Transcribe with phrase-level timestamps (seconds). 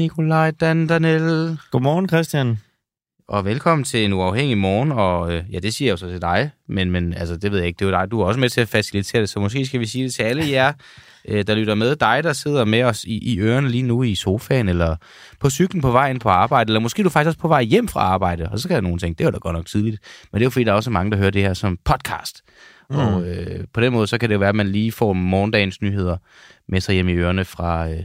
[0.00, 1.58] Nikolaj Dandanel.
[1.70, 2.58] Godmorgen, Christian.
[3.28, 6.20] Og velkommen til en uafhængig morgen, og øh, ja, det siger jeg jo så til
[6.20, 8.40] dig, men, men altså, det ved jeg ikke, det er jo dig, du er også
[8.40, 10.72] med til at facilitere det, så måske skal vi sige det til alle jer,
[11.28, 14.14] øh, der lytter med, dig, der sidder med os i, i ørerne lige nu i
[14.14, 14.96] sofaen, eller
[15.40, 17.88] på cyklen på vejen på arbejde, eller måske du er faktisk også på vej hjem
[17.88, 20.38] fra arbejde, og så skal jeg nogen tænke, det var da godt nok tidligt, men
[20.38, 22.42] det er jo fordi, der er også mange, der hører det her som podcast,
[22.90, 22.96] mm.
[22.96, 25.82] og øh, på den måde, så kan det jo være, at man lige får morgendagens
[25.82, 26.16] nyheder
[26.68, 28.02] med sig hjem i ørerne fra øh,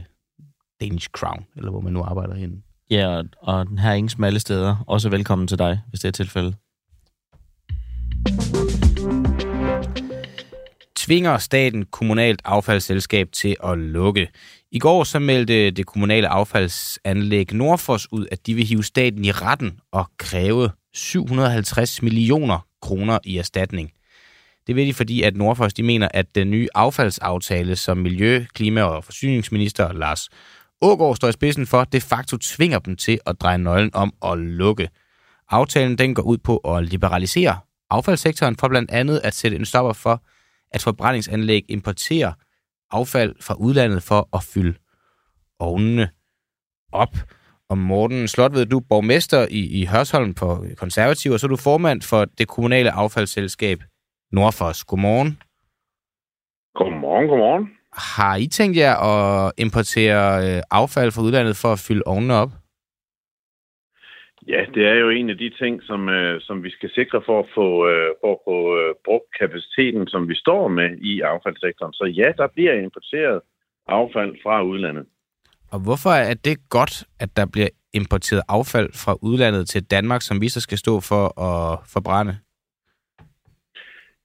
[0.80, 2.56] Danish Crown, eller hvor man nu arbejder henne.
[2.90, 4.84] Ja, og, og her er ingen smalle steder.
[4.86, 6.54] Også velkommen til dig, hvis det er tilfældet.
[10.96, 14.28] Tvinger staten kommunalt affaldsselskab til at lukke.
[14.72, 19.30] I går så meldte det kommunale affaldsanlæg Nordfors ud, at de vil hive staten i
[19.30, 23.90] retten og kræve 750 millioner kroner i erstatning.
[24.66, 28.82] Det vil de, fordi at Nordfors de mener, at den nye affaldsaftale, som Miljø-, Klima-
[28.82, 30.28] og Forsyningsminister Lars
[30.80, 34.38] Ågaard står i spidsen for, de facto tvinger dem til at dreje nøglen om og
[34.38, 34.88] lukke.
[35.50, 37.58] Aftalen den går ud på at liberalisere
[37.90, 40.22] affaldssektoren for blandt andet at sætte en stopper for,
[40.70, 42.32] at forbrændingsanlæg importerer
[42.90, 44.78] affald fra udlandet for at fylde
[45.58, 46.08] ovnene
[46.92, 47.16] op.
[47.68, 51.56] Og Morten Slotved, du er borgmester i, i Hørsholm på Konservativ, og så er du
[51.56, 53.82] formand for det kommunale affaldsselskab
[54.32, 54.84] Nordfors.
[54.84, 55.42] Godmorgen.
[56.74, 57.75] Godmorgen, godmorgen.
[57.96, 62.50] Har I tænkt jer at importere øh, affald fra udlandet for at fylde ovnene op?
[64.48, 67.38] Ja, det er jo en af de ting, som, øh, som vi skal sikre for
[67.38, 71.92] at få, øh, for at få øh, brugt kapaciteten, som vi står med i affaldssektoren.
[71.92, 73.40] Så ja, der bliver importeret
[73.86, 75.06] affald fra udlandet.
[75.72, 80.40] Og hvorfor er det godt, at der bliver importeret affald fra udlandet til Danmark, som
[80.40, 82.38] vi så skal stå for at forbrænde?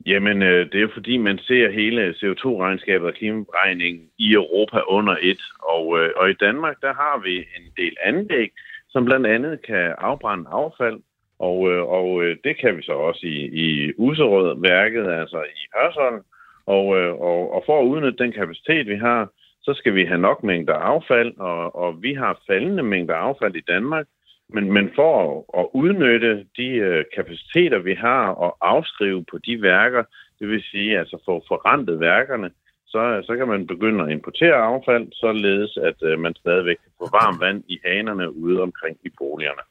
[0.05, 5.41] Jamen, øh, det er fordi, man ser hele CO2-regnskabet og klimaberegningen i Europa under et.
[5.59, 8.51] Og, øh, og i Danmark, der har vi en del anlæg,
[8.90, 11.00] som blandt andet kan afbrænde affald.
[11.40, 16.22] Og, øh, og øh, det kan vi så også i, i Userød-værket, altså i Hørsholm.
[16.66, 19.29] Og, øh, og, og for at udnytte den kapacitet, vi har,
[19.61, 23.67] så skal vi have nok mængder affald, og, og vi har faldende mængder affald i
[23.67, 24.06] Danmark.
[24.53, 29.62] Men, men for at, at udnytte de øh, kapaciteter, vi har, og afskrive på de
[29.62, 30.03] værker,
[30.39, 32.50] det vil sige altså få forrentet værkerne,
[32.88, 37.09] så, så kan man begynde at importere affald, således at øh, man stadigvæk kan få
[37.11, 39.63] varmt vand i hanerne ude omkring i boligerne.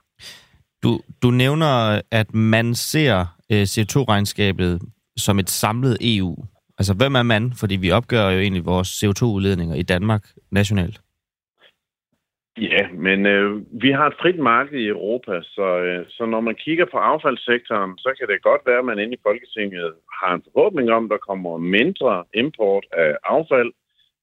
[0.83, 3.17] Du, du nævner, at man ser
[3.53, 4.81] øh, CO2-regnskabet
[5.17, 6.37] som et samlet EU.
[6.79, 7.53] Altså, hvem er man?
[7.53, 11.01] Fordi vi opgør jo egentlig vores CO2-udledninger i Danmark nationalt.
[12.61, 16.55] Ja, men øh, vi har et frit marked i Europa, så, øh, så når man
[16.55, 20.43] kigger på affaldssektoren, så kan det godt være, at man inde i Folketinget har en
[20.45, 23.73] forhåbning om, at der kommer mindre import af affald,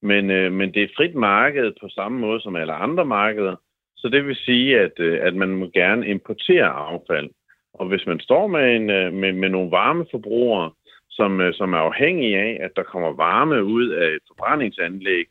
[0.01, 3.55] men, øh, men det er et frit marked på samme måde som alle andre markeder,
[3.97, 7.29] så det vil sige, at, øh, at man må gerne importere affald.
[7.73, 10.71] Og hvis man står med, en, øh, med, med nogle varmeforbrugere,
[11.09, 15.25] som, øh, som er afhængige af, at der kommer varme ud af et forbrændingsanlæg,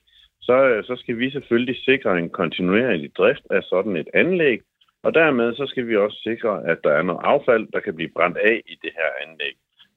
[0.47, 4.59] så, øh, så skal vi selvfølgelig sikre en kontinuerlig drift af sådan et anlæg,
[5.03, 8.15] og dermed så skal vi også sikre, at der er noget affald, der kan blive
[8.17, 9.55] brændt af i det her anlæg.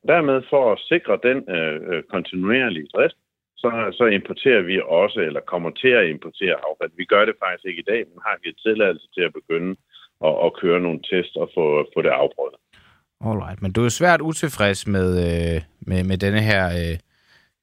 [0.07, 3.17] Dermed for at sikre den øh, øh, kontinuerlige drift,
[3.57, 6.91] så, så importerer vi også, eller kommer til at importere affald.
[6.97, 9.71] Vi gør det faktisk ikke i dag, men har givet tilladelse til at begynde
[10.27, 12.55] at, at køre nogle test og få, få det afprøvet.
[13.25, 16.95] Alright, men du er svært utilfreds med, øh, med, med denne her øh,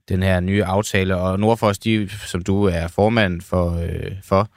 [0.09, 4.49] den her nye aftale, og Nordfors, de, som du er formand for, øh, for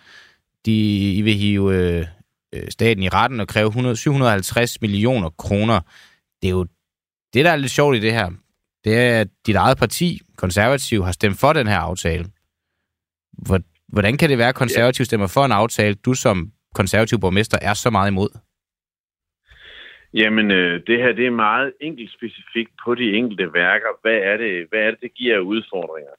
[0.65, 2.05] de I vil hive øh,
[2.53, 5.79] øh staten i retten og kræve 100, 750 millioner kroner.
[6.41, 6.65] Det er jo
[7.33, 8.29] det, der er lidt sjovt i det her.
[8.83, 12.25] Det er, at dit eget parti, konservativ, har stemt for den her aftale.
[13.87, 17.73] Hvordan kan det være, at konservativ stemmer for en aftale, du som konservativ borgmester er
[17.73, 18.29] så meget imod?
[20.13, 23.87] Jamen, øh, det her det er meget enkelt specifikt på de enkelte værker.
[24.01, 26.11] Hvad er det, hvad er det, det giver udfordringer?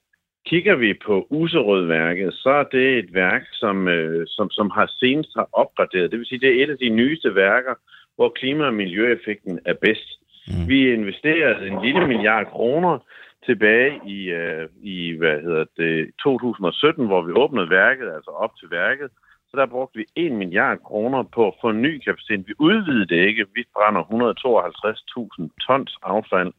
[0.46, 5.30] Kigger vi på Userødværket, så er det et værk, som, øh, som, som har senest
[5.36, 6.10] har opgraderet.
[6.10, 7.74] Det vil sige, det er et af de nyeste værker,
[8.16, 10.08] hvor klima- og miljøeffekten er bedst.
[10.48, 10.68] Mm.
[10.68, 12.98] Vi investerede en lille milliard kroner
[13.46, 18.70] tilbage i, øh, i hvad hedder det, 2017, hvor vi åbnede værket, altså op til
[18.70, 19.10] værket,
[19.50, 22.48] så der brugte vi 1 milliard kroner på at få ny kapacitet.
[22.48, 23.46] Vi udvidede det ikke.
[23.54, 26.52] Vi brænder 152.000 tons affald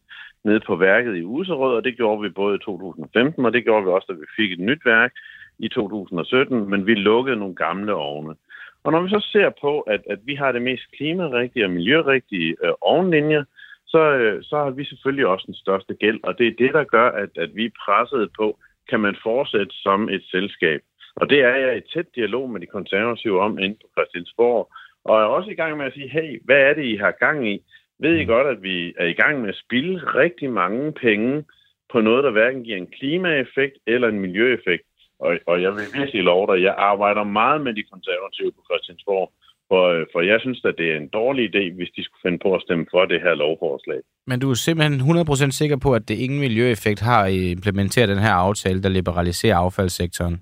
[0.43, 3.83] nede på værket i Userød, og det gjorde vi både i 2015, og det gjorde
[3.83, 5.11] vi også, da vi fik et nyt værk
[5.59, 8.35] i 2017, men vi lukkede nogle gamle ovne.
[8.83, 12.55] Og når vi så ser på, at, at vi har det mest klimarigtige og miljørigtige
[12.63, 13.43] øh, ovnlinjer,
[13.87, 16.83] så, øh, så har vi selvfølgelig også den største gæld, og det er det, der
[16.83, 18.57] gør, at, at vi er presset på,
[18.89, 20.81] kan man fortsætte som et selskab.
[21.15, 24.71] Og det er jeg i tæt dialog med de konservative om inde på Christiansborg.
[25.05, 27.11] Og jeg er også i gang med at sige, hey, hvad er det, I har
[27.11, 27.63] gang i?
[27.99, 31.43] Ved I godt, at vi er i gang med at spille rigtig mange penge
[31.91, 34.83] på noget, der hverken giver en klimaeffekt eller en miljøeffekt?
[35.19, 39.31] Og, og jeg vil virkelig love dig, jeg arbejder meget med de konservative på Christiansborg,
[39.69, 42.55] for, for jeg synes, at det er en dårlig idé, hvis de skulle finde på
[42.55, 44.01] at stemme for det her lovforslag.
[44.27, 48.17] Men du er simpelthen 100% sikker på, at det ingen miljøeffekt har at implementere den
[48.25, 50.41] her aftale, der liberaliserer affaldssektoren?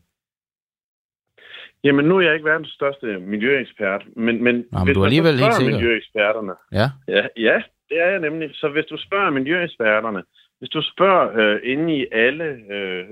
[1.83, 5.39] Jamen, nu er jeg ikke verdens største miljøekspert, men, men Nå, men du er alligevel
[5.39, 5.73] helt sikker.
[5.73, 6.53] miljøeksperterne...
[6.71, 6.87] Ja.
[7.07, 7.23] ja.
[7.37, 8.49] Ja, det er jeg nemlig.
[8.53, 10.23] Så hvis du spørger miljøeksperterne,
[10.59, 12.45] hvis du spørger øh, inde i alle
[12.75, 13.05] øh,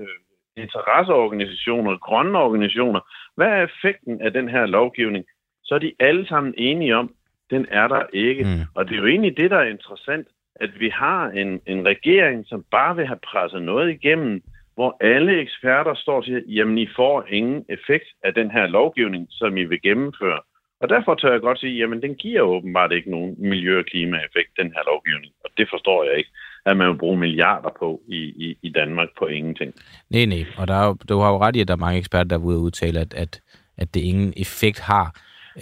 [0.56, 3.00] interesseorganisationer, grønne organisationer,
[3.36, 5.24] hvad er effekten af den her lovgivning,
[5.64, 7.14] så er de alle sammen enige om,
[7.50, 8.44] den er der ikke.
[8.44, 8.60] Mm.
[8.74, 12.46] Og det er jo egentlig det, der er interessant, at vi har en, en regering,
[12.46, 14.42] som bare vil have presset noget igennem,
[14.78, 19.26] hvor alle eksperter står og siger, jamen I får ingen effekt af den her lovgivning,
[19.30, 20.40] som I vil gennemføre.
[20.80, 24.50] Og derfor tør jeg godt sige, jamen den giver åbenbart ikke nogen miljø- og klimaeffekt,
[24.60, 25.32] den her lovgivning.
[25.44, 26.30] Og det forstår jeg ikke,
[26.66, 29.74] at man vil bruge milliarder på i, i, i Danmark på ingenting.
[30.10, 30.44] Nej, nej.
[30.58, 32.36] Og der er jo, du har jo ret i, at der er mange eksperter, der
[32.36, 33.40] er ude og udtale, at, at,
[33.78, 35.06] at det ingen effekt har.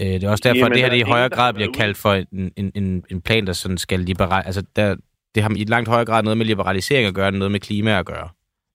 [0.01, 1.97] Øh, det er også derfor, Jamen, at det her det i højere grad bliver kaldt
[1.97, 4.47] for en, en, en, en plan, der sådan skal liberalisere.
[4.47, 4.97] Altså, der,
[5.35, 7.99] det har i langt højere grad noget med liberalisering at gøre, end noget med klima
[7.99, 8.29] at gøre.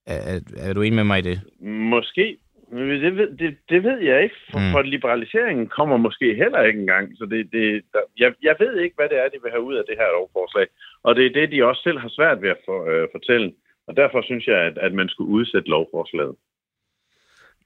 [0.08, 1.42] Er, er du enig med mig i det?
[1.94, 2.38] Måske.
[2.72, 4.72] Det ved, det, det ved jeg ikke, for, mm.
[4.72, 7.18] for liberaliseringen kommer måske heller ikke engang.
[7.18, 9.76] Så det, det, der, jeg, jeg ved ikke, hvad det er, de vil have ud
[9.76, 10.68] af det her lovforslag.
[11.04, 13.54] Og det er det, de også selv har svært ved at for, øh, fortælle.
[13.88, 16.36] Og derfor synes jeg, at, at man skulle udsætte lovforslaget.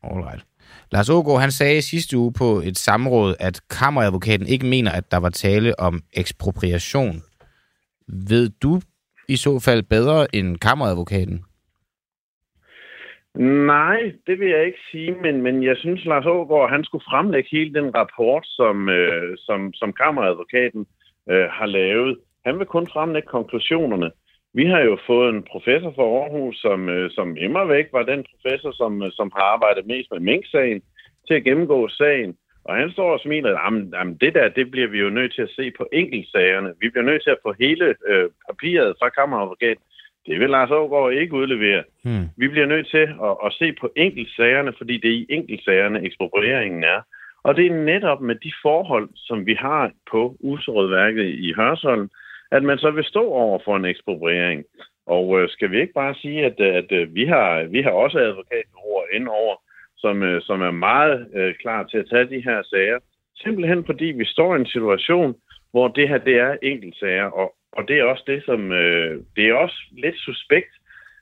[0.03, 0.43] Alright.
[0.91, 5.17] Lars Ågaard, han sagde sidste uge på et samråd, at kammeradvokaten ikke mener, at der
[5.17, 7.21] var tale om ekspropriation.
[8.29, 8.81] Ved du
[9.29, 11.45] i så fald bedre end kammeradvokaten?
[13.39, 17.49] Nej, det vil jeg ikke sige, men, men jeg synes, Lars Ågaard, han skulle fremlægge
[17.51, 20.85] hele den rapport, som, øh, som, som kammeradvokaten
[21.29, 22.17] øh, har lavet.
[22.45, 24.11] Han vil kun fremlægge konklusionerne.
[24.53, 27.35] Vi har jo fået en professor fra Aarhus, som, øh, som
[27.67, 30.81] væk var den professor, som, øh, som har arbejdet mest med Mink-sagen,
[31.27, 32.37] til at gennemgå sagen.
[32.63, 35.55] Og han står og smiler, at det der, det bliver vi jo nødt til at
[35.55, 36.73] se på enkeltsagerne.
[36.79, 39.83] Vi bliver nødt til at få hele øh, papiret fra kammeradvokaten
[40.27, 41.83] det vil Lars Aargaard ikke udlevere.
[42.03, 42.25] Hmm.
[42.37, 46.83] Vi bliver nødt til at, at se på enkeltsagerne, fordi det er i enkeltsagerne, eksproprieringen
[46.83, 47.01] er.
[47.43, 52.09] Og det er netop med de forhold, som vi har på Userådværket i Hørsholm,
[52.51, 54.63] at man så vil stå over for en ekspropriering.
[55.07, 58.17] Og øh, skal vi ikke bare sige, at, at, at vi, har, vi har også
[58.17, 59.55] advokatbureauer indover,
[59.97, 62.99] som, øh, som er meget øh, klar til at tage de her sager.
[63.35, 65.35] Simpelthen fordi vi står i en situation,
[65.71, 69.49] hvor det her det er enkeltsager, og, og det er også det, som øh, det
[69.49, 70.73] er også lidt suspekt,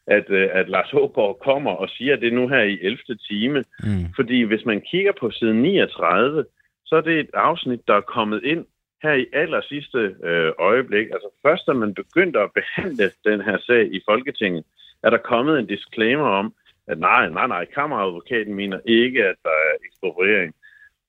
[0.07, 2.97] at, øh, at Lars Hågaard kommer og siger det nu her i 11.
[3.29, 3.63] time.
[3.83, 4.05] Mm.
[4.15, 6.45] Fordi hvis man kigger på side 39,
[6.85, 8.65] så er det et afsnit, der er kommet ind
[9.03, 11.07] her i aller sidste øh, øjeblik.
[11.07, 14.63] Altså først, da man begyndte at behandle den her sag i Folketinget,
[15.03, 16.53] er der kommet en disclaimer om,
[16.87, 20.53] at nej, nej, nej, kammeradvokaten mener ikke, at der er ekspropriering.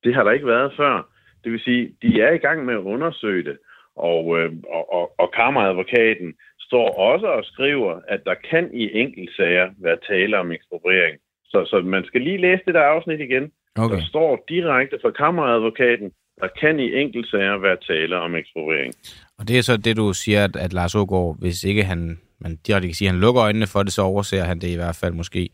[0.05, 1.09] Det har der ikke været før.
[1.45, 3.59] Det vil sige, de er i gang med at undersøge det.
[3.97, 9.67] Og, øh, og, og, og kammeradvokaten står også og skriver, at der kan i enkeltsager
[9.79, 11.17] være tale om ekspropriering.
[11.45, 13.45] Så, så man skal lige læse det der afsnit igen.
[13.77, 13.97] Okay.
[13.97, 16.11] Der står direkte fra kammeradvokaten,
[16.41, 18.95] der kan i enkeltsager være tale om ekspropriering.
[19.39, 22.57] Og det er så det, du siger, at, at Lars Ågaard, hvis ikke han, man
[22.67, 24.99] direkte kan sige, at han lukker øjnene for det, så overser han det i hvert
[25.01, 25.49] fald måske.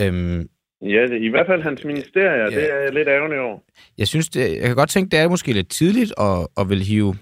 [0.00, 0.48] Øhm,
[0.82, 2.46] Ja, det, i hvert fald hans ministerie, ja.
[2.46, 3.58] det er jeg lidt ærgerlig over.
[3.98, 6.82] Jeg synes, det, jeg kan godt tænke, det er måske lidt tidligt at, at vil
[6.82, 7.14] hive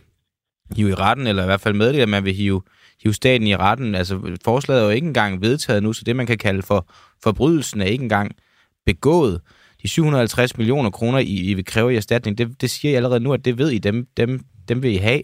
[0.76, 2.62] hive i retten, eller i hvert fald meddele, at man vil hive,
[3.02, 3.94] hive staten i retten.
[3.94, 6.86] Altså, forslaget er jo ikke engang vedtaget nu, så det, man kan kalde for
[7.22, 8.36] forbrydelsen, er ikke engang
[8.86, 9.40] begået.
[9.82, 13.20] De 750 millioner kroner, I, I vil kræve i erstatning, det, det siger I allerede
[13.20, 15.22] nu, at det ved I, dem, dem, dem vil I have.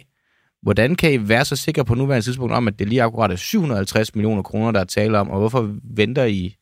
[0.62, 3.36] Hvordan kan I være så sikre på nuværende tidspunkt om, at det lige akkurat er
[3.36, 6.56] 750 millioner kroner, der er tale om, og hvorfor venter I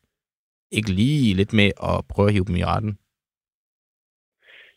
[0.71, 2.97] ikke lige lidt med at prøve at hive dem i retten?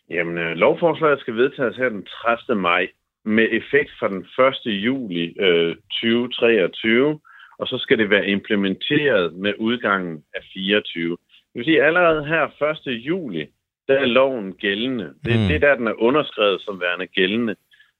[0.09, 2.61] Jamen, øh, lovforslaget skal vedtages her den 30.
[2.61, 2.87] maj
[3.25, 4.25] med effekt fra den
[4.67, 4.73] 1.
[4.85, 7.19] juli øh, 2023,
[7.59, 11.09] og så skal det være implementeret med udgangen af 24.
[11.09, 11.17] Det
[11.53, 13.05] vil sige, allerede her 1.
[13.05, 13.47] juli,
[13.87, 15.03] der er loven gældende.
[15.25, 15.47] Det, mm.
[15.47, 17.55] det er der, den er underskrevet som værende gældende.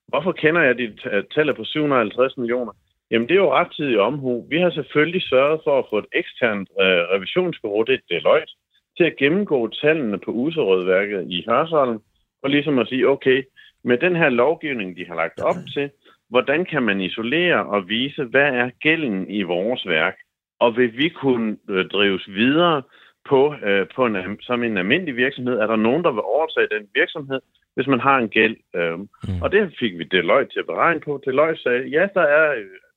[0.07, 0.93] Hvorfor kender jeg de
[1.35, 2.71] tallet på 750 millioner?
[3.11, 4.45] Jamen, det er jo rettidig omhu.
[4.49, 8.53] Vi har selvfølgelig sørget for at få et eksternt øh, revisionsbureau, det er Deloitte,
[8.97, 11.99] til at gennemgå tallene på Userødværket i Hørsholm,
[12.43, 13.43] og ligesom at sige, okay,
[13.83, 15.89] med den her lovgivning, de har lagt op til,
[16.29, 20.15] hvordan kan man isolere og vise, hvad er gælden i vores værk?
[20.59, 22.81] Og vil vi kunne øh, drives videre
[23.29, 25.53] på, øh, på en, som en almindelig virksomhed.
[25.59, 27.39] Er der nogen, der vil overtage den virksomhed,
[27.75, 28.57] hvis man har en gæld?
[28.75, 29.41] Øh, mm.
[29.41, 31.21] Og det fik vi Deloitte til at beregne på.
[31.25, 32.47] Deloitte sagde, ja, der er,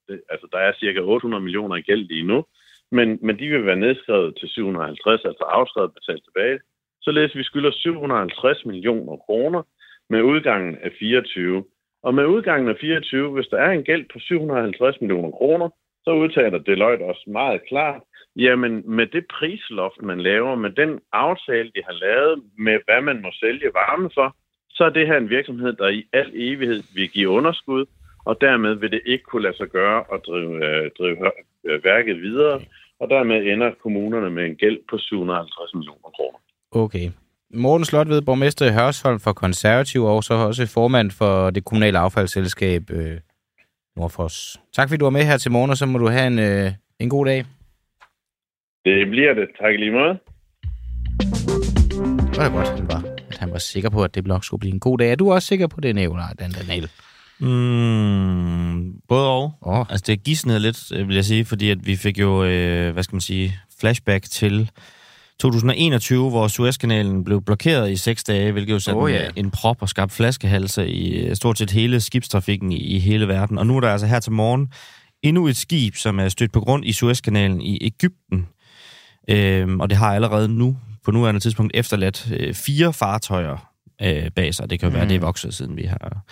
[0.09, 2.45] øh, altså, der er cirka 800 millioner i gæld lige nu,
[2.93, 6.59] men, men de vil være nedskrevet til 750, altså afskrevet betalt tilbage.
[7.02, 9.62] Således vi skylder 750 millioner kroner
[10.10, 11.64] med udgangen af 24.
[12.02, 15.68] Og med udgangen af 24, hvis der er en gæld på 750 millioner kroner,
[16.04, 18.02] så udtaler Deloitte også meget klart,
[18.36, 23.22] jamen med det prisloft, man laver, med den aftale, de har lavet med, hvad man
[23.22, 24.36] må sælge varme for,
[24.70, 27.86] så er det her en virksomhed, der i al evighed vil give underskud,
[28.25, 31.30] og dermed vil det ikke kunne lade sig gøre at drive, øh, drive
[31.64, 32.60] øh, værket videre,
[33.00, 36.38] og dermed ender kommunerne med en gæld på 750 millioner kroner.
[36.70, 37.10] Okay.
[37.55, 42.91] Morten Slotved, borgmester i Hørsholm for Konservativ, og så også formand for det kommunale affaldsselskab
[42.91, 43.21] øh,
[43.97, 44.61] Nordfors.
[44.73, 46.73] Tak fordi du var med her til morgen, og så må du have en, øh,
[47.00, 47.45] en god dag.
[48.85, 49.49] Det bliver det.
[49.61, 50.19] Tak lige måde.
[52.33, 54.75] Det var godt, han var, at han var sikker på, at det nok skulle blive
[54.75, 55.11] en god dag.
[55.11, 56.91] Er du også sikker på det, Nicolaj, den Daniel?
[57.41, 59.53] Mm, både og.
[59.61, 59.87] Oh.
[59.91, 63.03] Altså, det gidsnede lidt, øh, vil jeg sige, fordi at vi fik jo, øh, hvad
[63.03, 64.71] skal man sige, flashback til
[65.40, 69.28] 2021, hvor Suezkanalen blev blokeret i seks dage, hvilket jo satte Oh, ja.
[69.37, 73.59] en prop og skabte flaskehalse i øh, stort set hele skibstrafikken i, i hele verden.
[73.59, 74.69] Og nu er der altså her til morgen
[75.23, 78.47] endnu et skib, som er stødt på grund i Suezkanalen i Ægypten.
[79.31, 84.55] Øhm, og det har allerede nu, på nuværende tidspunkt, efterladt øh, fire fartøjer øh, bag
[84.55, 84.71] sig.
[84.71, 84.97] Det kan jo mm.
[84.97, 86.25] være, det er vokset, siden vi har,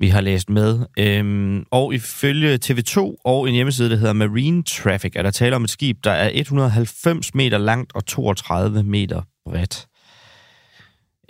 [0.00, 0.78] vi har læst med.
[0.98, 5.64] Øhm, og ifølge TV2 og en hjemmeside, der hedder Marine Traffic, er der tale om
[5.64, 9.86] et skib, der er 190 meter langt og 32 meter bredt.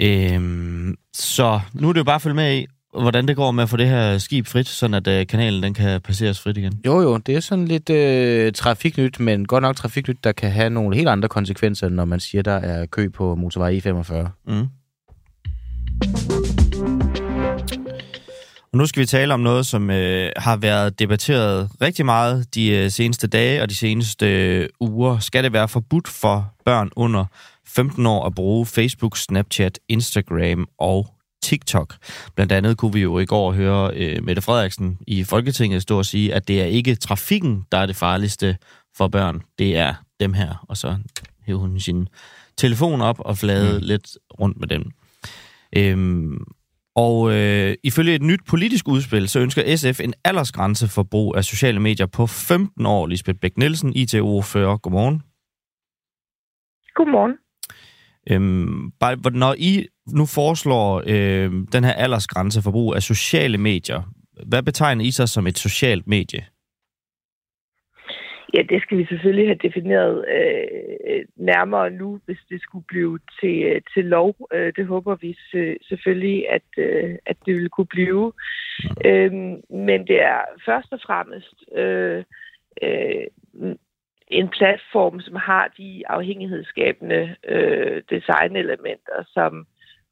[0.00, 2.66] Øhm, så nu er det jo bare at følge med i,
[3.00, 5.74] hvordan det går med at få det her skib frit, sådan at øh, kanalen den
[5.74, 6.80] kan passeres frit igen.
[6.86, 10.70] Jo, jo, det er sådan lidt øh, trafiknyt, men godt nok trafiknyt, der kan have
[10.70, 14.28] nogle helt andre konsekvenser, når man siger, der er kø på motorvej E45.
[14.46, 14.68] Mm.
[18.72, 22.70] Og nu skal vi tale om noget, som øh, har været debatteret rigtig meget de
[22.70, 25.18] øh, seneste dage og de seneste øh, uger.
[25.18, 27.24] Skal det være forbudt for børn under
[27.66, 31.06] 15 år at bruge Facebook, Snapchat, Instagram og
[31.42, 31.94] TikTok?
[32.34, 36.06] Blandt andet kunne vi jo i går høre øh, Mette Frederiksen i Folketinget stå og
[36.06, 38.56] sige, at det er ikke trafikken, der er det farligste
[38.96, 39.42] for børn.
[39.58, 40.64] Det er dem her.
[40.68, 40.96] Og så
[41.46, 42.08] hævde hun sin
[42.56, 43.84] telefon op og flade mm.
[43.86, 44.92] lidt rundt med den.
[45.76, 46.44] Øhm,
[47.04, 51.44] og øh, ifølge et nyt politisk udspil, så ønsker SF en aldersgrænse for brug af
[51.44, 53.06] sociale medier på 15 år.
[53.06, 54.76] Lisbeth Bæk Nielsen, IT-ordfører.
[54.76, 55.22] Godmorgen.
[56.94, 57.34] Godmorgen.
[58.30, 64.02] Øhm, bare, når I nu foreslår øh, den her aldersgrænse for brug af sociale medier,
[64.46, 66.46] hvad betegner I så som et socialt medie?
[68.54, 73.62] Ja, det skal vi selvfølgelig have defineret øh, nærmere nu, hvis det skulle blive til,
[73.62, 74.36] øh, til lov.
[74.52, 75.36] Øh, det håber vi
[75.88, 78.32] selvfølgelig, at, øh, at det vil kunne blive.
[79.04, 79.32] Øh,
[79.88, 82.24] men det er først og fremmest øh,
[82.82, 83.26] øh,
[84.28, 89.66] en platform, som har de afhængighedsskabende øh, designelementer, som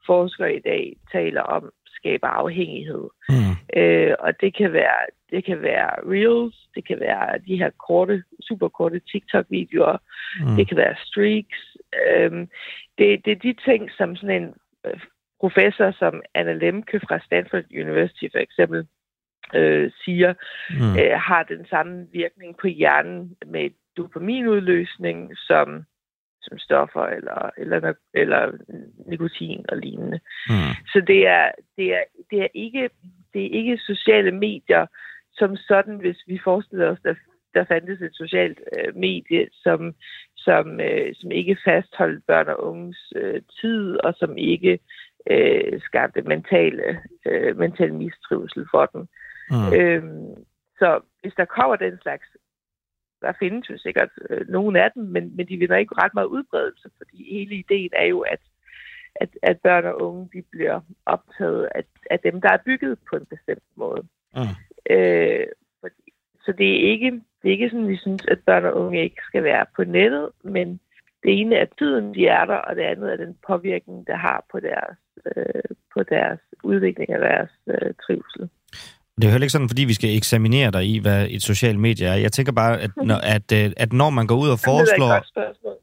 [0.07, 3.09] forskere i dag taler om skaber afhængighed.
[3.28, 3.55] Mm.
[3.76, 8.23] Øh, og det kan være det kan være reels, det kan være de her korte,
[8.40, 9.97] superkorte TikTok-videoer,
[10.40, 10.56] mm.
[10.56, 11.76] det kan være streaks.
[12.06, 12.49] Øhm,
[12.99, 14.54] det, det er de ting, som sådan en
[14.87, 15.00] øh,
[15.40, 18.87] professor som Anna Lemke fra Stanford University for eksempel
[19.54, 20.35] øh, siger,
[20.71, 20.99] mm.
[20.99, 25.85] øh, har den samme virkning på hjernen med dopaminudløsning som
[26.47, 28.53] som stoffer eller, eller, eller
[29.07, 30.21] nikotin og lignende.
[30.49, 30.73] Mm.
[30.93, 32.91] Så det er, det, er, det, er ikke,
[33.35, 34.87] det er ikke sociale medier
[35.38, 37.15] som sådan, hvis vi forestiller os, der,
[37.55, 39.95] der fandtes et socialt øh, medie, som,
[40.37, 44.79] som, øh, som ikke fastholdt børn og unges øh, tid, og som ikke
[45.31, 49.09] øh, skabte mentale, øh, mental mistrivsel for dem.
[49.50, 49.73] Mm.
[49.79, 50.35] Øhm,
[50.79, 52.26] så hvis der kommer den slags
[53.26, 56.26] der findes jo sikkert øh, nogle af dem, men, men de vinder ikke ret meget
[56.26, 58.40] udbredelse, fordi hele ideen er jo, at,
[59.14, 63.16] at, at børn og unge de bliver optaget af, af dem, der er bygget på
[63.16, 64.02] en bestemt måde.
[64.37, 64.54] Mm.
[64.90, 65.47] Øh,
[65.80, 66.04] fordi,
[66.45, 67.11] så det er ikke
[67.47, 70.28] det er ikke sådan, vi synes, at børn og unge ikke skal være på nettet,
[70.42, 70.80] men
[71.23, 74.45] det ene er tiden, de er der, og det andet er den påvirkning, der har
[74.52, 74.99] på deres,
[75.37, 78.49] øh, på deres udvikling af deres øh, trivsel.
[79.16, 81.78] Det er jo heller ikke sådan, fordi vi skal eksaminere dig i, hvad et socialt
[81.78, 82.14] medie er.
[82.14, 85.23] Jeg tænker bare, at når, at, øh, at når man går ud og foreslår...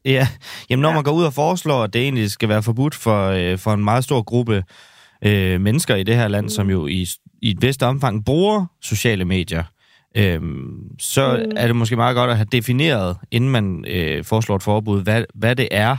[0.05, 0.27] Ja,
[0.69, 0.95] jamen når ja.
[0.95, 3.83] man går ud og foreslår, at det egentlig skal være forbudt for, øh, for en
[3.83, 4.63] meget stor gruppe
[5.25, 6.49] øh, mennesker i det her land, mm.
[6.49, 7.07] som jo i,
[7.41, 9.63] i et vist omfang bruger sociale medier,
[10.17, 11.51] øhm, så mm.
[11.57, 15.25] er det måske meget godt at have defineret, inden man øh, foreslår et forbud, hvad,
[15.33, 15.97] hvad det er,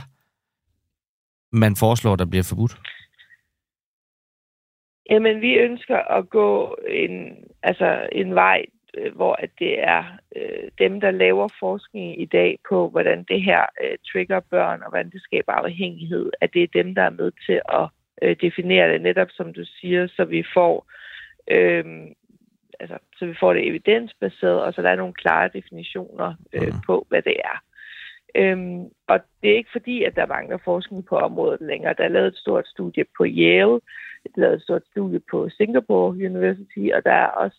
[1.55, 2.77] man foreslår, der bliver forbudt.
[5.09, 8.65] Jamen, vi ønsker at gå en, altså en vej,
[8.97, 10.03] øh, hvor at det er
[10.35, 14.89] øh, dem, der laver forskning i dag på, hvordan det her øh, trigger børn, og
[14.89, 17.87] hvordan det skaber afhængighed, at det er dem, der er med til at
[18.21, 20.91] øh, definere det, netop som du siger, så vi får
[21.47, 21.85] øh,
[22.79, 26.81] altså, så vi får det evidensbaseret, og så der er nogle klare definitioner øh, mm.
[26.85, 27.63] på, hvad det er.
[28.35, 31.95] Øhm, og det er ikke fordi, at der mangler forskning på området længere.
[31.97, 33.79] Der er lavet et stort studie på Yale,
[34.23, 37.57] der er lavet et stort studie på Singapore University, og der er også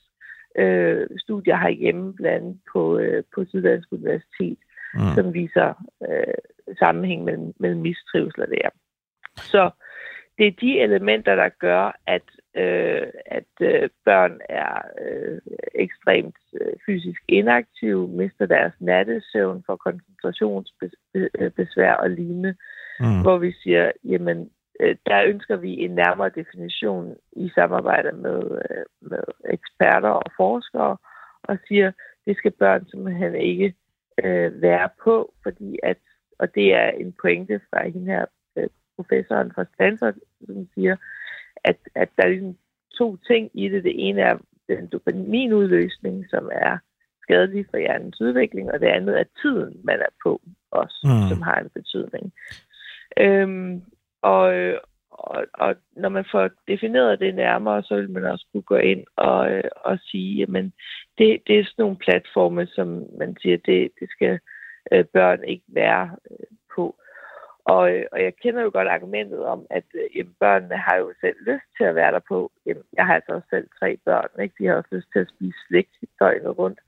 [0.59, 4.59] øh, studier herhjemme blandt på, øh, på Syddansk Universitet,
[4.95, 5.00] mm.
[5.14, 5.75] som viser
[6.09, 8.61] øh, sammenhæng mellem, mellem mistrivsel og det.
[9.37, 9.71] Så
[10.38, 12.23] det er de elementer, der gør, at,
[12.57, 15.41] øh, at øh, børn er øh,
[15.75, 22.55] ekstremt øh, fysisk inaktive, mister deres nattesøvn for koncentrationsbesvær og lignende,
[23.01, 23.23] mm.
[23.23, 28.85] hvor vi siger, jamen, øh, der ønsker vi en nærmere definition i samarbejde med, øh,
[29.01, 30.97] med eksperter og forskere,
[31.43, 31.93] og siger,
[32.27, 33.75] det skal børn simpelthen ikke
[34.25, 35.97] øh, være på, fordi at,
[36.39, 38.25] og det er en pointe fra hende her
[38.97, 40.15] professoren fra Stanford,
[40.47, 40.97] som siger,
[41.70, 42.56] at, at der er ligesom
[42.99, 43.85] to ting i det.
[43.85, 46.78] Det ene er den dopaminudløsning, som er
[47.23, 51.28] skadelig for hjernens udvikling, og det andet er tiden, man er på også, mm.
[51.28, 52.32] som har en betydning.
[53.20, 53.82] Øhm,
[54.23, 54.44] og,
[55.11, 59.04] og, og når man får defineret det nærmere, så vil man også kunne gå ind
[59.16, 60.49] og, og sige, at
[61.18, 64.38] det, det er sådan nogle platforme, som man siger, det, det skal
[64.92, 66.46] øh, børn ikke være øh.
[67.75, 71.12] Og, øh, og jeg kender jo godt argumentet om, at øh, jamen, børnene har jo
[71.20, 72.52] selv lyst til at være der på.
[72.66, 74.54] Jamen, jeg har altså også selv tre børn, ikke?
[74.58, 75.88] De har også lyst til at spise slik
[76.20, 76.78] døgnet rundt.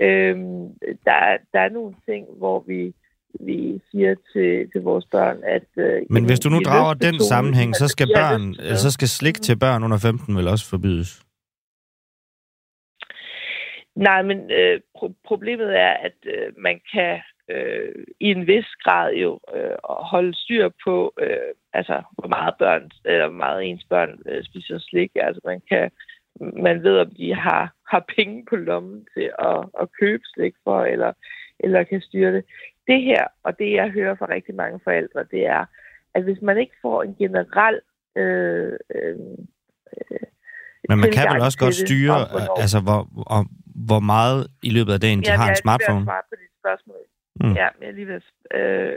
[0.00, 0.64] Øhm,
[1.06, 1.18] der,
[1.52, 2.94] der er nogle ting, hvor vi,
[3.40, 5.68] vi siger til, til vores børn, at...
[5.76, 9.42] Øh, Men jamen, hvis du nu drager den sammenhæng, så skal, børn, så skal slik
[9.42, 11.24] til børn under 15 vel også forbydes?
[13.96, 19.12] Nej, men øh, pro- problemet er, at øh, man kan øh, i en vis grad
[19.14, 24.18] jo øh, holde styr på, øh, altså hvor meget børn, eller hvor meget ens børn
[24.26, 25.10] øh, spiser slik.
[25.14, 25.90] Altså man kan,
[26.40, 30.84] man ved, om de har, har penge på lommen til at, at købe slik for,
[30.84, 31.12] eller,
[31.60, 32.44] eller kan styre det.
[32.86, 35.64] Det her, og det jeg hører fra rigtig mange forældre, det er,
[36.14, 37.80] at hvis man ikke får en generel
[38.16, 39.18] øh, øh,
[40.88, 42.16] men man kan vel også godt styre,
[42.62, 43.44] altså hvor, hvor,
[43.88, 46.04] hvor meget i løbet af dagen de ja, har en smartphone?
[46.12, 47.02] Ja, på dit spørgsmål.
[47.40, 47.52] Mm.
[47.52, 48.20] Ja, jeg lige ved.
[48.54, 48.96] Øh,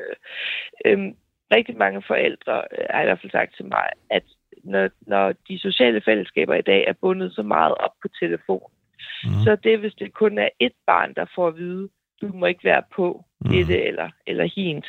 [0.86, 1.14] øh,
[1.56, 4.24] rigtig mange forældre øh, har i hvert fald sagt til mig, at
[4.64, 8.72] når, når de sociale fællesskaber i dag er bundet så meget op på telefon,
[9.24, 9.30] mm.
[9.44, 11.90] så det, hvis det kun er et barn, der får at vide,
[12.22, 13.50] du må ikke være på mm.
[13.50, 14.86] det eller, eller hint,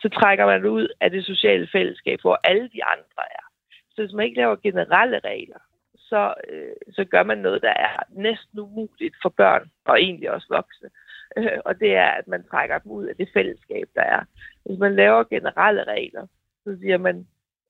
[0.00, 3.44] så trækker man ud af det sociale fællesskab, hvor alle de andre er.
[3.90, 5.58] Så hvis man ikke laver generelle regler,
[5.96, 10.46] så, øh, så gør man noget, der er næsten umuligt for børn, og egentlig også
[10.50, 10.88] voksne,
[11.36, 14.20] øh, og det er, at man trækker dem ud af det fællesskab, der er.
[14.64, 16.26] Hvis man laver generelle regler,
[16.64, 17.26] så siger man,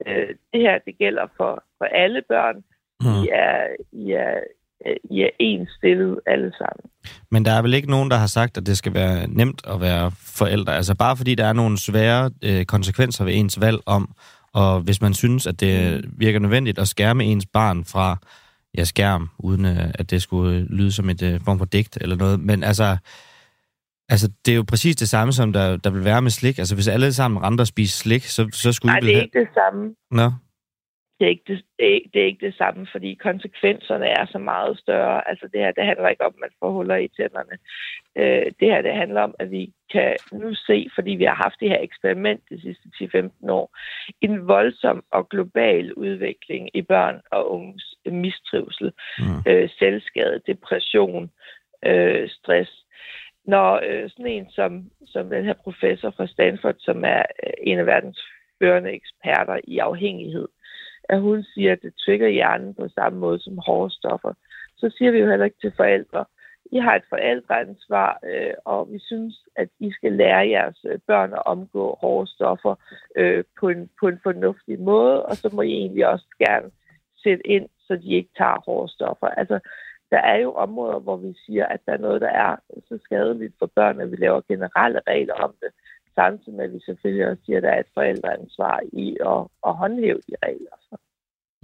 [0.06, 2.56] øh, det her det gælder for, for alle børn.
[3.00, 3.22] Mm.
[3.22, 4.40] I, er, I, er,
[5.10, 6.90] I er ens stillet alle sammen.
[7.30, 9.80] Men der er vel ikke nogen, der har sagt, at det skal være nemt at
[9.80, 10.76] være forældre?
[10.76, 14.14] Altså bare fordi der er nogle svære øh, konsekvenser ved ens valg om,
[14.54, 18.16] og hvis man synes, at det virker nødvendigt at skærme ens barn fra
[18.78, 22.16] ja, skærm, uden øh, at det skulle lyde som et øh, form for digt eller
[22.16, 22.40] noget.
[22.40, 22.96] Men altså,
[24.12, 26.58] Altså, det er jo præcis det samme, som der, der vil være med slik.
[26.58, 29.24] Altså, hvis alle sammen render og spiser slik, så, så skulle Nej, det er have...
[29.24, 29.94] ikke det samme.
[30.10, 30.28] Nå.
[31.18, 34.38] Det er, ikke det, det, er, det er ikke det samme, fordi konsekvenserne er så
[34.38, 35.28] meget større.
[35.28, 37.56] Altså, det her, det handler ikke om, at man får huller i tænderne.
[38.18, 41.60] Øh, det her, det handler om, at vi kan nu se, fordi vi har haft
[41.60, 42.86] det her eksperiment de sidste
[43.44, 43.76] 10-15 år,
[44.20, 49.42] en voldsom og global udvikling i børn og unges mistrivsel, mm.
[49.46, 51.30] øh, selvskade, depression,
[51.86, 52.81] øh, stress,
[53.44, 57.78] når øh, sådan en som, som den her professor fra Stanford, som er øh, en
[57.78, 58.20] af verdens
[58.58, 60.48] førende eksperter i afhængighed,
[61.08, 64.32] at hun siger, at det trigger hjernen på samme måde som hårde stoffer,
[64.76, 66.24] så siger vi jo heller ikke til forældre,
[66.72, 71.32] I har et forældreansvar, øh, og vi synes, at I skal lære jeres øh, børn
[71.32, 72.74] at omgå hårde stoffer
[73.16, 76.70] øh, på, en, på en fornuftig måde, og så må I egentlig også gerne
[77.22, 79.26] sætte ind, så de ikke tager hårde stoffer.
[79.26, 79.58] Altså,
[80.12, 82.56] der er jo områder, hvor vi siger, at der er noget, der er
[82.88, 85.70] så skadeligt for børn, at vi laver generelle regler om det,
[86.14, 89.72] samtidig med, at vi selvfølgelig også siger, at der er et forældreansvar i at, at
[89.80, 90.76] håndhæve de regler.
[90.88, 90.96] Så.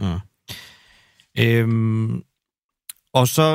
[0.02, 0.20] Mm.
[1.44, 2.22] Øhm,
[3.12, 3.46] og så,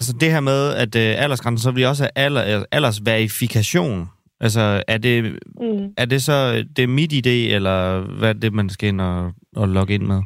[0.00, 4.08] Altså det her med, at øh, aldersgrænsen, så vil også have alder, aldersverifikation.
[4.40, 5.94] Altså er det, Mm.
[5.96, 9.32] er det så det er mit idé, eller hvad er det, man skal ind og,
[9.56, 10.22] og logge ind med?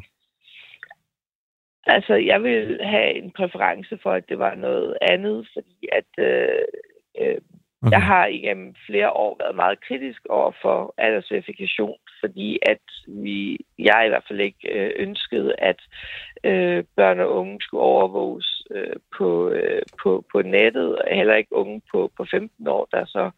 [1.85, 6.65] Altså, jeg vil have en præference for, at det var noget andet, fordi at øh,
[7.21, 7.37] øh,
[7.85, 7.91] Okay.
[7.91, 14.03] jeg har igennem flere år været meget kritisk over for aldersverifikation, fordi at vi, jeg
[14.05, 15.79] i hvert fald ikke øh, ønskede, at
[16.43, 21.55] øh, børn og unge skulle overvåges øh, på, øh, på, på nettet, og heller ikke
[21.55, 23.31] unge på, på 15 år, der så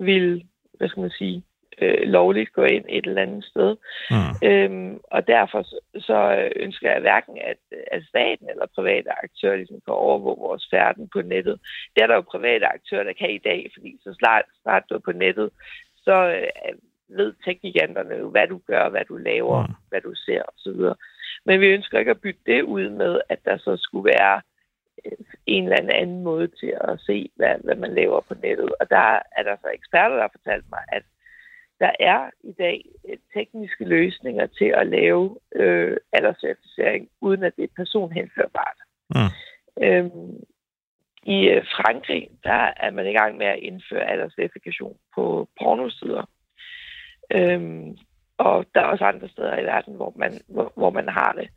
[0.00, 0.42] ville,
[0.78, 1.42] hvad skal man sige,
[1.82, 3.76] øh, lovligt gå ind et eller andet sted.
[4.10, 4.48] Mm.
[4.48, 5.62] Øhm, og derfor
[5.98, 7.56] så, ønsker jeg hverken, at,
[7.92, 11.60] at staten eller private aktører ligesom kan overvåge vores færden på nettet.
[11.94, 14.94] Det er der jo private aktører, der kan i dag, fordi så snart, snart du
[14.94, 15.50] er på nettet,
[15.96, 19.68] så øh, ved teknikanterne jo, hvad du gør, hvad du laver, Mm.
[19.68, 19.74] mm.
[19.88, 20.80] hvad du ser osv.
[21.46, 24.40] Men vi ønsker ikke at bytte det ud med, at der så skulle være
[25.04, 25.12] øh,
[25.46, 28.70] en eller anden måde til at se, hvad, hvad man laver på nettet.
[28.80, 31.02] Og der er der så eksperter, der har fortalt mig, at
[31.84, 37.64] der er i dag øh, tekniske løsninger til at lave øh, alderscertificering, uden at det
[37.64, 38.78] er personhenførbart.
[39.14, 39.32] Mm.
[39.86, 40.36] Øhm,
[41.36, 46.24] I øh, Frankrig, der er man i gang med at indføre aldersverifikation på pornosider.
[47.32, 47.96] Øhm,
[48.38, 51.48] og der er også andre steder i verden, hvor man, hvor, hvor man har det.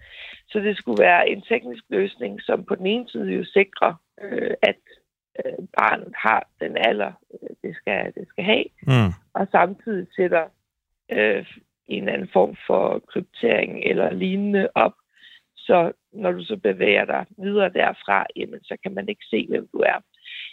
[0.48, 4.54] Så det skulle være en teknisk løsning, som på den ene side jo sikrer, øh,
[4.62, 4.82] at
[5.46, 9.12] øh, barnet har den alder, øh, det, skal, det skal have, Mm.
[9.34, 10.46] og samtidig sætter
[11.12, 11.46] øh,
[11.88, 14.94] en anden form for kryptering eller lignende op.
[15.56, 19.68] Så når du så bevæger dig videre derfra, jamen, så kan man ikke se, hvem
[19.74, 20.00] du er.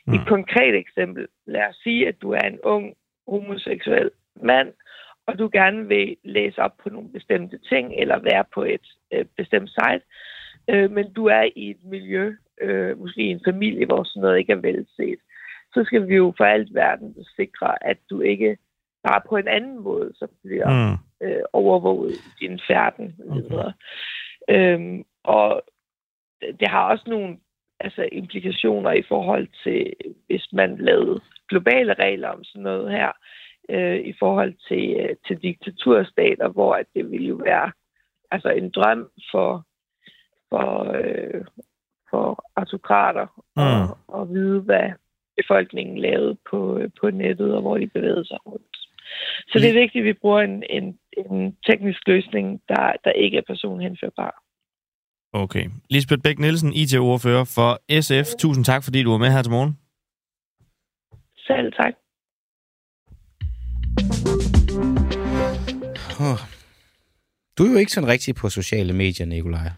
[0.06, 0.14] Mm.
[0.14, 1.26] Et konkret eksempel.
[1.46, 2.94] Lad os sige, at du er en ung
[3.28, 4.72] homoseksuel mand,
[5.26, 9.24] og du gerne vil læse op på nogle bestemte ting, eller være på et øh,
[9.36, 10.04] bestemt site,
[10.68, 14.38] øh, men du er i et miljø, øh, måske i en familie, hvor sådan noget
[14.38, 15.18] ikke er velset,
[15.74, 18.56] så skal vi jo for alt verden sikre, at du ikke
[19.04, 21.26] bare på en anden måde, så bliver Mm.
[21.26, 23.72] øh, overvåget i din færden videre.
[24.48, 25.62] Øhm, og
[26.60, 27.36] det har også nogle
[27.80, 29.92] altså, implikationer i forhold til,
[30.26, 33.12] hvis man lavede globale regler om sådan noget her,
[33.68, 37.72] øh, i forhold til, øh, til diktaturstater, hvor at det ville jo være
[38.30, 39.66] altså en drøm for,
[40.54, 40.68] for,
[41.00, 41.44] øh,
[42.10, 43.62] for autokrater Mm.
[43.62, 44.86] at, at vide, hvad
[45.36, 48.76] befolkningen lavede på, øh, på nettet, og hvor de bevægede sig rundt.
[49.50, 53.36] Så det er vigtigt, at vi bruger en, en, en teknisk løsning, der, der ikke
[53.36, 54.32] er personhenførbar.
[55.32, 55.64] Okay.
[55.90, 58.28] Lisbeth Bæk Nielsen, IT-ordfører for SF.
[58.38, 59.78] Tusind tak, fordi du var med her til morgen.
[61.46, 61.94] Selv tak.
[67.58, 69.70] Du er jo ikke sådan rigtig på sociale medier, Nikolaj.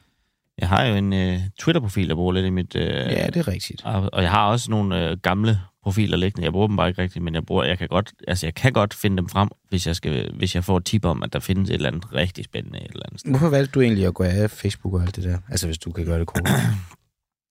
[0.59, 2.77] Jeg har jo en øh, Twitter-profil, jeg bruger lidt i mit...
[2.77, 3.83] Øh, Ja, det er rigtigt.
[3.85, 6.45] og, og jeg har også nogle øh, gamle profiler liggende.
[6.45, 8.73] Jeg bruger dem bare ikke rigtigt, men jeg, bruger, jeg, kan godt, altså, jeg kan
[8.73, 11.39] godt finde dem frem, hvis jeg, skal, hvis jeg får et tip om, at der
[11.39, 13.31] findes et eller andet rigtig spændende et eller andet sted.
[13.31, 15.39] Hvorfor valgte du egentlig at gå af Facebook og alt det der?
[15.51, 16.49] Altså, hvis du kan gøre det kort.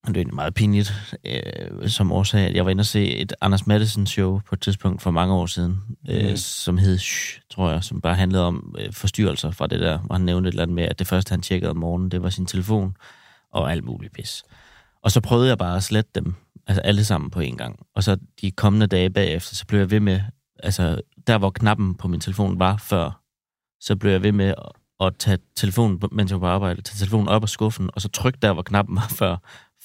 [0.06, 3.32] Og det er meget pinligt, øh, som årsag, at jeg var inde og se et
[3.40, 6.36] Anders Madsen show på et tidspunkt for mange år siden, øh, Mm.
[6.36, 10.14] som hed Shh, tror jeg, som bare handlede om øh, forstyrrelser fra det der, hvor
[10.14, 12.30] han nævnte et eller andet med, at det første, han tjekkede om morgenen, det var
[12.30, 12.96] sin telefon
[13.52, 14.42] og alt muligt pis.
[15.02, 16.34] Og så prøvede jeg bare at slette dem,
[16.66, 17.78] altså alle sammen på en gang.
[17.94, 20.20] Og så de kommende dage bagefter, så blev jeg ved med,
[20.62, 23.20] altså der hvor knappen på min telefon var før,
[23.80, 26.98] så blev jeg ved med at, at tage telefonen, mens jeg var på arbejde, tage
[26.98, 29.36] telefonen op af skuffen, og så trykke der, hvor knappen var før,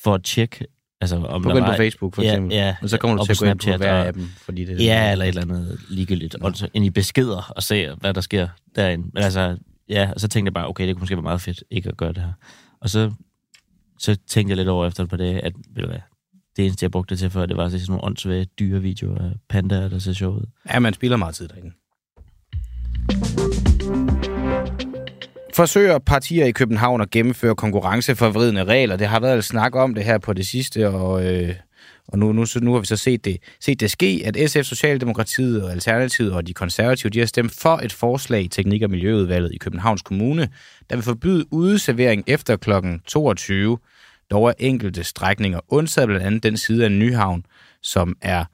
[0.04, 0.66] for at tjekke,
[1.02, 2.52] altså om Gå der ind på Facebook, for eksempel.
[2.52, 2.76] ja.
[2.82, 5.12] Og så kommer du til at gå ind på hver af dem, fordi det Ja,
[5.12, 6.36] eller et eller andet ligegyldigt.
[6.36, 9.10] Og så ind i beskeder og se, hvad der sker derinde.
[9.14, 9.58] Men altså,
[9.90, 11.98] ja, og så tænkte jeg bare, okay, det kunne måske være meget fedt ikke at
[11.98, 12.34] gøre det her.
[12.82, 13.12] Og så,
[14.00, 16.00] så tænkte jeg lidt over efter på det, at ved du hvad,
[16.58, 18.82] det eneste, jeg brugte det til før, det var at se sådan nogle åndssvage dyre
[18.82, 20.46] videoer af pandaer, der ser sjov ud.
[20.74, 21.72] Ja, man spilder meget tid derinde.
[25.54, 28.96] Forsøger partier i København at gennemføre konkurrenceforvridende regler.
[28.96, 31.56] Det har været snak om det her på det sidste, og, øh,
[32.08, 34.64] og nu, nu, så, nu har vi så set det, set det ske, at SF,
[34.64, 38.90] Socialdemokratiet og Alternativet og de konservative, de har stemt for et forslag i Teknik- og
[38.90, 40.50] Miljøudvalget i Københavns Kommune,
[40.90, 42.72] der vil forbyde udeservering efter kl.
[43.08, 43.78] 22.
[44.32, 47.46] Dog er enkelte strækninger undtaget blandt andet den side af Nyhavn,
[47.82, 48.46] som er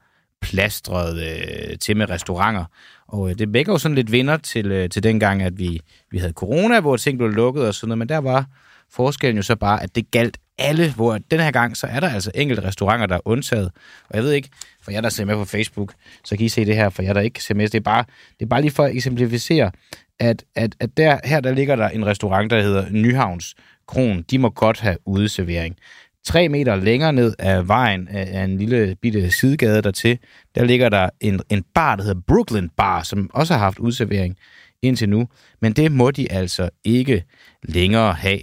[0.42, 2.66] plastret øh, til med restauranter.
[3.08, 6.18] Og øh, det vækker jo sådan lidt vinder til, øh, til dengang, at vi, vi
[6.18, 8.46] havde corona, hvor ting blev lukket og sådan noget, men der var
[8.92, 12.10] forskellen jo så bare, at det galt alle, hvor den her gang, så er der
[12.10, 13.72] altså enkelte restauranter, der er undtaget.
[14.10, 14.50] Og jeg ved ikke,
[14.82, 15.94] for jer, der ser med på Facebook,
[16.26, 17.68] så kan I se det her, for jer, der ikke ser med.
[17.68, 18.04] Det er bare,
[18.40, 19.72] det er bare lige for at eksemplificere,
[20.20, 23.56] at, at, at der, her der ligger der en restaurant, der hedder Nyhavns
[23.88, 24.22] Kron.
[24.22, 25.76] De må godt have udeservering
[26.26, 30.18] tre meter længere ned af vejen, af en lille bitte sidegade dertil,
[30.56, 34.38] der ligger der en, en bar, der hedder Brooklyn Bar, som også har haft udservering
[34.82, 35.28] indtil nu.
[35.62, 37.24] Men det må de altså ikke
[37.64, 38.40] længere have.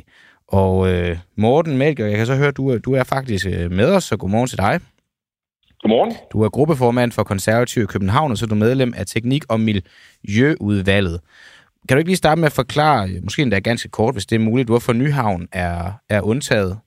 [0.49, 3.91] Og øh, Morten Melker, jeg kan så høre, at du, du er faktisk øh, med
[3.91, 4.81] os, så godmorgen til dig.
[5.81, 6.13] Godmorgen.
[6.33, 9.61] Du er gruppeformand for Konservativ i København, og så er du medlem af Teknik- og
[9.61, 11.21] Miljøudvalget.
[11.89, 14.41] Kan du ikke lige starte med at forklare, måske endda ganske kort, hvis det er
[14.41, 16.79] muligt, hvorfor Nyhavn er, er undtaget?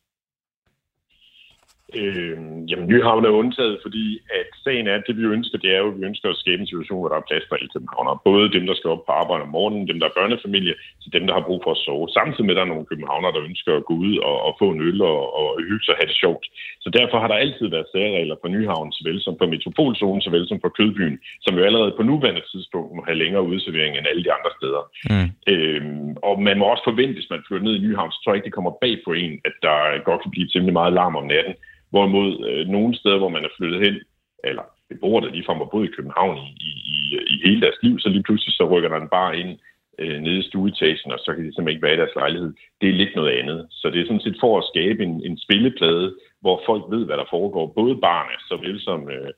[1.95, 2.37] Øh,
[2.69, 4.05] jamen, Nyhavn er undtaget, fordi
[4.39, 6.61] at sagen er, at det vi ønsker, det er jo, at vi ønsker at skabe
[6.61, 8.23] en situation, hvor der er plads for alle københavnere.
[8.29, 11.23] Både dem, der skal op på arbejde om morgenen, dem, der er børnefamilie, til dem,
[11.27, 12.07] der har brug for at sove.
[12.17, 14.67] Samtidig med, at der er nogle københavnere, der ønsker at gå ud og, og få
[14.71, 16.45] en øl og, og hygge sig og have det sjovt.
[16.83, 20.59] Så derfor har der altid været særregler for Nyhavn, såvel som for Metropolzonen, såvel som
[20.63, 24.35] for Kødbyen, som jo allerede på nuværende tidspunkt må have længere udservering end alle de
[24.37, 24.83] andre steder.
[25.11, 25.29] Mm.
[25.53, 28.37] Øhm, og man må også forvente, hvis man flytter ned i Nyhavn, så tror jeg
[28.37, 29.77] ikke, det kommer bag på en, at der
[30.09, 31.55] godt kan blive temmelig meget larm om natten.
[31.89, 33.95] Hvorimod øh, nogle steder, hvor man er flyttet hen,
[34.43, 36.97] eller beboere, der ligefrem har boet i København i, i,
[37.33, 39.51] i hele deres liv, så lige pludselig så rykker der en bar ind
[39.99, 42.53] øh, nede i stueetagen, og så kan de simpelthen ikke være i deres lejlighed.
[42.81, 43.59] Det er lidt noget andet.
[43.71, 47.17] Så det er sådan set for at skabe en, en spilleplade, hvor folk ved, hvad
[47.17, 49.31] der foregår, både barne, såvel som øh,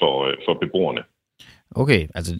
[0.00, 1.02] for, øh, for beboerne.
[1.70, 2.32] Okay, altså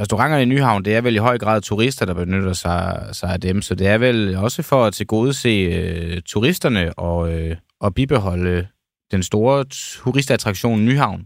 [0.00, 3.40] restauranterne i Nyhavn, det er vel i høj grad turister, der benytter sig, sig af
[3.40, 8.66] dem, så det er vel også for at tilgodese øh, turisterne og, øh, og bibeholde
[9.14, 11.22] den store turistattraktion Nyhavn?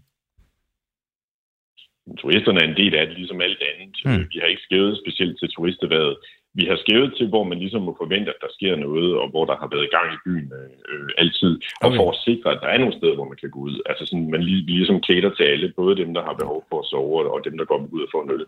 [2.20, 3.96] Turisterne er en del af det, ligesom alt andet.
[4.06, 4.24] Mm.
[4.32, 6.16] Vi har ikke skrevet specielt til turisterværet.
[6.54, 9.44] Vi har skrevet til, hvor man ligesom må forvente, at der sker noget, og hvor
[9.50, 10.48] der har været gang i byen
[10.90, 11.52] øh, altid.
[11.82, 11.98] Og okay.
[11.98, 13.76] for at sikre, at der er nogle steder, hvor man kan gå ud.
[13.90, 16.88] Altså sådan, man lige, ligesom kæder til alle, både dem, der har behov for at
[16.90, 18.46] sove, og dem, der går ud og får en øl.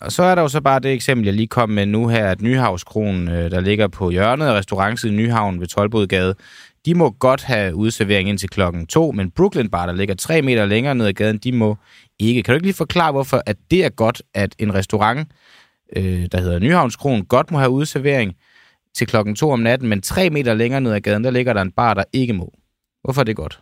[0.00, 2.26] Og så er der jo så bare det eksempel, jeg lige kom med nu her,
[2.28, 6.34] at Nyhavskronen, øh, der ligger på hjørnet af restaurancen i Nyhavn ved Tolbodgade,
[6.86, 10.66] de må godt have udservering indtil klokken to, men Brooklyn Bar, der ligger tre meter
[10.66, 11.76] længere ned ad gaden, de må
[12.18, 12.42] ikke.
[12.42, 15.28] Kan du ikke lige forklare, hvorfor at det er godt, at en restaurant,
[15.96, 18.36] øh, der hedder Nyhavnskron, godt må have udservering
[18.94, 21.62] til klokken to om natten, men tre meter længere ned ad gaden, der ligger der
[21.62, 22.52] en bar, der ikke må.
[23.04, 23.60] Hvorfor er det godt?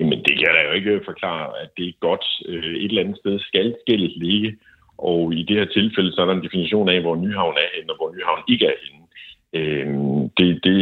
[0.00, 2.24] Jamen, det kan jeg da jo ikke øh, forklare, at det er godt.
[2.48, 4.56] Øh, et eller andet sted skal skældet ligge,
[4.98, 7.92] og i det her tilfælde, så er der en definition af, hvor Nyhavn er henne,
[7.92, 9.00] og hvor Nyhavn ikke er henne.
[9.58, 9.86] Øh,
[10.38, 10.76] det, det,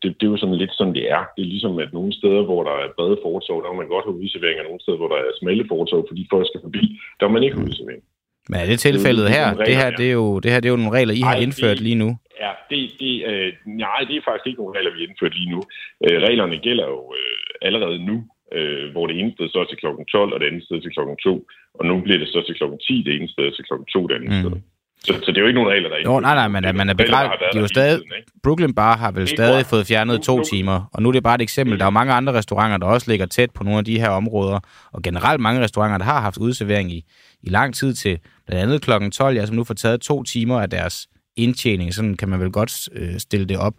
[0.00, 1.22] det, det er jo sådan lidt sådan, det er.
[1.34, 4.04] Det er ligesom, at nogle steder, hvor der er brede fortov, der må man godt
[4.06, 6.84] have udservering, og nogle steder, hvor der er smalle fortov, fordi folk skal forbi,
[7.18, 8.04] der må man ikke have udservering.
[8.48, 9.46] Men er det tilfældet her?
[9.68, 11.36] Det her, det er jo, det her det er jo nogle regler, I Ej, har
[11.46, 12.10] indført det, lige nu.
[12.44, 13.52] Ja, det, det, øh,
[13.84, 15.60] nej, det er faktisk ikke nogle regler, vi har indført lige nu.
[16.04, 18.16] Øh, reglerne gælder jo øh, allerede nu,
[18.56, 20.92] øh, hvor det ene sted så er til klokken 12, og det andet sted til
[20.96, 21.46] klokken 2.
[21.78, 24.14] Og nu bliver det så til klokken 10, det ene sted til klokken 2, det
[24.14, 24.42] andet mm.
[24.42, 24.54] sted.
[25.04, 26.88] Så, så det er jo ikke nogen regler, der er Jo, nej, nej, men man
[26.88, 27.38] er begrænset.
[27.52, 28.00] De er jo stadig,
[28.42, 31.42] Brooklyn Bar har vel stadig fået fjernet to timer, og nu er det bare et
[31.42, 31.78] eksempel.
[31.78, 34.08] Der er jo mange andre restauranter, der også ligger tæt på nogle af de her
[34.08, 34.60] områder,
[34.92, 37.04] og generelt mange restauranter, der har haft udservering i,
[37.42, 40.60] i lang tid til blandt andet klokken 12, ja, som nu får taget to timer
[40.60, 41.94] af deres indtjening.
[41.94, 43.74] Sådan kan man vel godt øh, stille det op.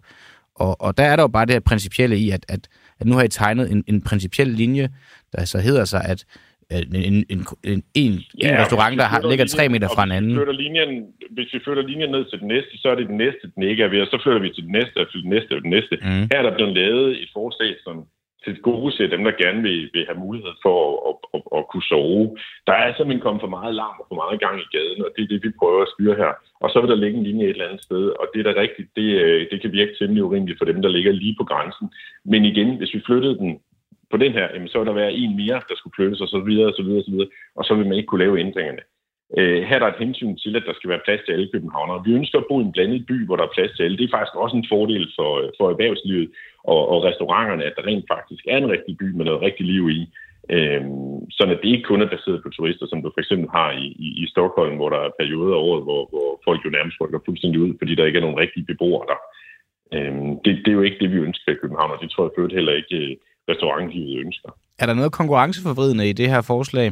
[0.55, 2.67] Og, og der er der jo bare det her principielle i, at, at,
[2.99, 4.89] at nu har I tegnet en, en principiel linje,
[5.35, 6.25] der så hedder sig, at
[6.71, 10.35] en, en, en, en, ja, restaurant, der har, ligger tre meter fra en anden.
[10.35, 10.91] Hvis vi, linjen,
[11.35, 13.83] hvis vi flytter linjen ned til den næste, så er det den næste, den ikke
[13.83, 15.69] er ved, og så flytter vi til den næste, og til den næste, og den
[15.69, 15.95] næste.
[16.01, 16.25] Mm.
[16.31, 17.95] Her er der blevet lavet et forslag, som
[18.45, 21.63] til gode ser dem, der gerne vil, vil have mulighed for at, at, at, at
[21.71, 22.25] kunne sove.
[22.67, 25.21] Der er simpelthen kommet for meget larm og for meget gang i gaden, og det
[25.23, 26.31] er det, vi prøver at styre her.
[26.63, 28.61] Og så vil der ligge en linje et eller andet sted, og det er da
[28.63, 31.87] rigtigt, det, øh, det kan virke temmelig urimeligt for dem, der ligger lige på grænsen.
[32.31, 33.51] Men igen, hvis vi flyttede den
[34.15, 36.39] på den her, jamen, så vil der være en mere, der skulle flyttes, og så
[36.47, 38.83] videre, og så videre, og så videre, og så vil man ikke kunne lave ændringerne.
[39.37, 42.03] Øh, her er der et hensyn til, at der skal være plads til alle københavnere.
[42.05, 43.97] Vi ønsker at bo i en blandet by, hvor der er plads til alle.
[43.97, 46.27] Det er faktisk også en fordel for, for erhvervslivet
[46.73, 49.83] og, og restauranterne, at der rent faktisk er en rigtig by med noget rigtig liv
[49.97, 50.01] i.
[50.55, 50.83] Øh,
[51.35, 53.85] sådan at det ikke kun er baseret på turister, som du for eksempel har i,
[54.05, 57.19] i, i Stockholm, hvor der er perioder af året, hvor, hvor folk jo nærmest rykker
[57.25, 59.19] fuldstændig ud, fordi der ikke er nogen rigtige beboere der.
[59.95, 62.57] Øh, det, det er jo ikke det, vi ønsker i København, og det tror jeg
[62.57, 63.15] heller ikke øh,
[63.49, 64.49] restaurantlivet ønsker.
[64.79, 66.87] Er der noget konkurrenceforvridende i det her forslag?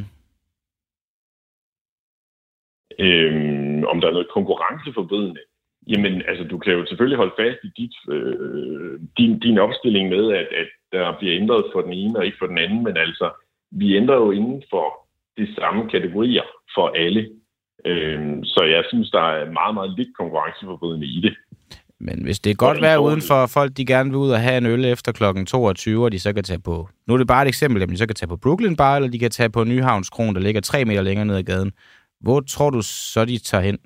[2.98, 5.40] Øhm, om der er noget konkurrenceforvridende?
[5.88, 10.32] Jamen, altså, du kan jo selvfølgelig holde fast i dit, øh, din, din opstilling med,
[10.32, 13.30] at, at der bliver ændret for den ene og ikke for den anden, men altså,
[13.70, 14.86] vi ændrer jo inden for
[15.38, 16.42] de samme kategorier
[16.74, 17.30] for alle.
[17.84, 21.34] Øhm, så jeg synes, der er meget, meget lidt konkurrenceforvridende i det.
[22.06, 24.58] Men hvis det er godt vejr uden for folk, de gerne vil ud og have
[24.58, 26.88] en øl efter klokken 22, og de så kan tage på...
[27.06, 29.10] Nu er det bare et eksempel, at de så kan tage på Brooklyn Bar, eller
[29.10, 31.72] de kan tage på Nyhavns Kron, der ligger tre meter længere ned ad gaden.
[32.20, 33.78] Hvor tror du så, de tager hen?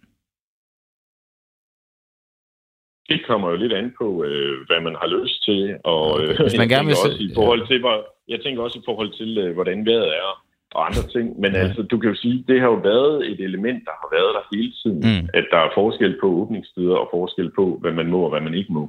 [3.09, 5.77] det kommer jo lidt an på, øh, hvad man har lyst til.
[5.85, 7.97] Og øh, Hvis man gerne vil også i forhold til, hvor,
[8.29, 11.41] jeg tænker også i forhold til, øh, hvordan vejret er og andre ting.
[11.41, 11.59] Men Ja.
[11.59, 14.57] altså, du kan jo sige, det har jo været et element, der har været der
[14.57, 15.01] hele tiden.
[15.09, 15.29] Mm.
[15.39, 18.55] At der er forskel på åbningstider og forskel på, hvad man må og hvad man
[18.55, 18.85] ikke må.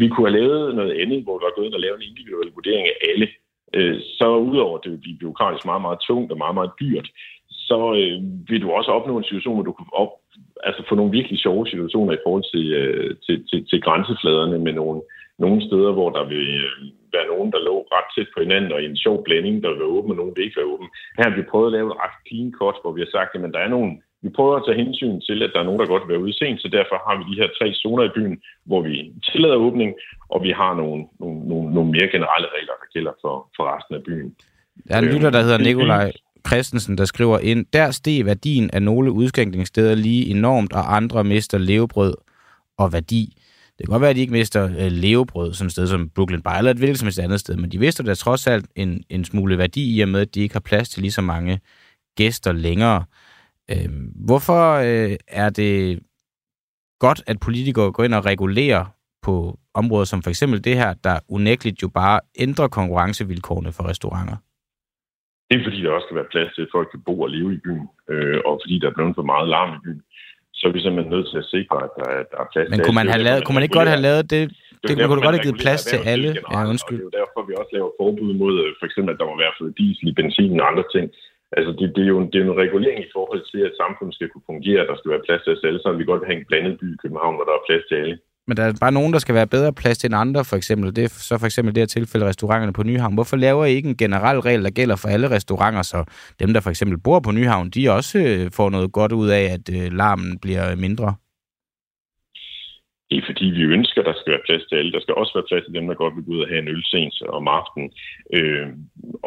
[0.00, 2.50] Vi kunne have lavet noget andet, hvor der er gået ind og lavet en individuel
[2.54, 3.28] vurdering af alle.
[3.74, 7.08] Øh, så udover det vil blive byråkratisk meget, meget tungt og meget, meget dyrt,
[7.68, 8.16] så øh,
[8.50, 10.12] vil du også opnå en situation, hvor du kan op,
[10.68, 14.72] altså få nogle virkelig sjove situationer i forhold til, øh, til, til, til grænsefladerne med
[14.72, 15.00] nogle,
[15.44, 16.72] nogle steder, hvor der vil øh,
[17.14, 19.92] være nogen, der lå ret tæt på hinanden, og i en sjov blanding, der vil
[19.96, 20.88] åben, og nogen vil ikke være åben.
[21.16, 23.54] Her har vi prøvet at lave et ret clean cut, hvor vi har sagt, at
[23.56, 23.92] der er nogen,
[24.24, 26.38] vi prøver at tage hensyn til, at der er nogen, der godt vil være ude
[26.40, 28.36] sent, så derfor har vi de her tre zoner i byen,
[28.68, 28.94] hvor vi
[29.28, 29.90] tillader åbning,
[30.28, 33.94] og vi har nogle, nogle, nogle, nogle mere generelle regler, der gælder for, for resten
[33.98, 34.28] af byen.
[34.88, 36.12] Der er en Øh, lytter, der hedder er Nikolaj
[36.46, 41.58] Christensen, der skriver ind, der steg værdien af nogle udskænkningssteder lige enormt, og andre mister
[41.58, 42.14] levebrød
[42.78, 43.22] og værdi.
[43.78, 46.42] Det kan godt være, at de ikke mister øh, levebrød sådan et sted som Brooklyn
[46.42, 49.04] Bar, eller et hvilket som helst andet sted, men de mister da trods alt en,
[49.08, 51.60] en smule værdi i og med, at de ikke har plads til lige så mange
[52.16, 53.04] gæster længere.
[53.70, 53.88] Øh,
[54.26, 56.00] hvorfor øh, er det
[56.98, 58.84] godt, at politikere går ind og regulerer
[59.22, 64.36] på områder som for eksempel det her, der unægteligt jo bare ændrer konkurrencevilkårene for restauranter?
[65.50, 67.54] Det er fordi, der også skal være plads til, at folk kan bo og leve
[67.54, 70.02] i byen, øh, og fordi der er blevet for meget larm i byen.
[70.58, 72.78] Så er vi simpelthen nødt til at sikre, at der, er- der er plads Men
[72.84, 74.42] kunne man, have Det lavet, kunne man ikke godt have lavet det?
[74.44, 76.28] jo det kunne du godt have man givet plads til alle.
[76.54, 76.98] Ja, undskyld.
[77.00, 79.34] Det er jo derfor, vi også laver forbud mod, øh, for eksempel, at der må
[79.44, 81.06] være fået diesel i benzin og andre ting.
[81.56, 84.14] Altså, det, det, er jo en, det er en regulering i forhold til, at samfundet
[84.16, 86.40] skal kunne fungere, der skal være plads til os alle, så vi godt vil have
[86.42, 88.16] en blandet by i København, hvor der er plads til alle.
[88.48, 90.96] Men der er bare nogen, der skal være bedre plads til end andre, for eksempel.
[90.96, 93.14] Det er så for eksempel det her tilfælde restauranterne på Nyhavn.
[93.14, 96.04] Hvorfor laver I ikke en generel regel, der gælder for alle restauranter, så
[96.40, 99.44] dem, der for eksempel bor på Nyhavn, de også øh, får noget godt ud af,
[99.56, 101.14] at øh, larmen bliver mindre?
[103.10, 104.92] Det er fordi, vi ønsker, at der skal være plads til alle.
[104.92, 106.68] Der skal også være plads til dem, der godt vil gå ud og have en
[106.68, 107.88] øl sent om aftenen.
[108.36, 108.66] Øh,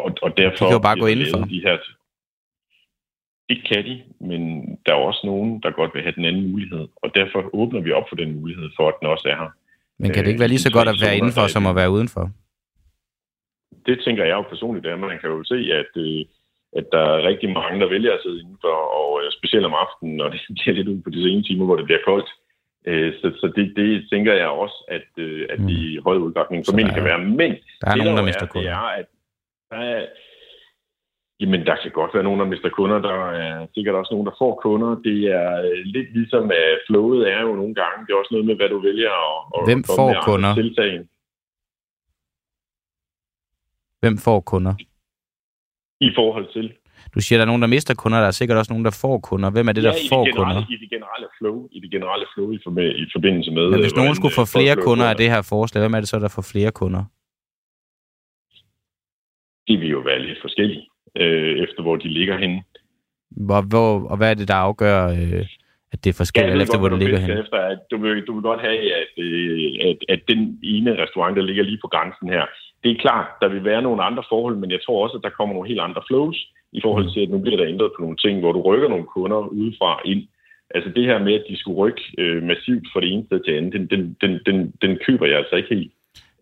[0.03, 0.65] og, og derfor...
[0.65, 1.39] De kan jo bare gå indenfor.
[1.55, 1.77] De her...
[3.51, 3.95] Det kan de,
[4.29, 4.41] men
[4.85, 6.83] der er også nogen, der godt vil have den anden mulighed.
[7.03, 9.51] Og derfor åbner vi op for den mulighed for, at den også er her.
[9.99, 11.71] Men kan det Øh, ikke være lige så de godt at være indenfor, der som
[11.71, 12.25] at være udenfor?
[13.87, 16.21] Det tænker jeg jo personligt, at man kan jo se, at, øh,
[16.79, 20.15] at der er rigtig mange, der vælger at sidde indenfor, og øh, specielt om aftenen,
[20.15, 22.29] når det bliver lidt ud på de sene timer, hvor det bliver koldt.
[22.89, 26.65] Øh, Så, så det, det tænker jeg også, at, øh, at det i høj udgangspunkt
[26.65, 27.21] Så formentlig der kan være.
[27.41, 29.07] Men Der er det, nogen, der jo mister er, det er, at
[29.71, 30.05] der er,
[31.41, 32.97] jamen, der kan godt være nogen, der mister kunder.
[33.09, 34.91] Der er sikkert også nogen, der får kunder.
[35.07, 37.97] Det er øh, lidt ligesom, at flowet er jo nogle gange.
[38.05, 39.13] Det er også noget med, hvad du vælger
[39.55, 40.53] at Hvem får med kunder?
[40.55, 40.93] Tiltag.
[44.01, 44.73] Hvem får kunder?
[45.99, 46.73] I forhold til
[47.15, 49.19] Du siger, der er nogen, der mister kunder, der er sikkert også nogen, der får
[49.19, 49.49] kunder.
[49.51, 50.75] Hvem er det, der ja, i får det generelle, kunder?
[50.75, 53.69] I det generelle flow, i det generelle flow i, forbi- i forbindelse med...
[53.69, 55.99] Men hvis øh, nogen skulle øh, få flere kunder af det her forslag, hvem er
[55.99, 57.03] det så, der får flere kunder?
[59.67, 62.63] De vil jo være lidt forskellige, øh, efter hvor de ligger henne.
[63.31, 65.45] Hvor, hvor, og hvad er det, der afgør, øh,
[65.93, 67.29] at det er forskelligt, alt efter hvor det ligger du hen?
[67.29, 71.03] fisker Efter, at du, vil, du vil godt have, at, øh, at, at den ene
[71.03, 72.45] restaurant, der ligger lige på grænsen her,
[72.83, 75.37] det er klart, der vil være nogle andre forhold, men jeg tror også, at der
[75.37, 76.37] kommer nogle helt andre flows
[76.73, 77.11] i forhold Mm.
[77.11, 80.01] til, at nu bliver der ændret på nogle ting, hvor du rykker nogle kunder udefra
[80.05, 80.23] ind.
[80.75, 83.51] Altså det her med, at de skulle rykke øh, massivt fra det ene sted til
[83.51, 85.91] andet, den, den, den, den, den køber jeg altså ikke helt.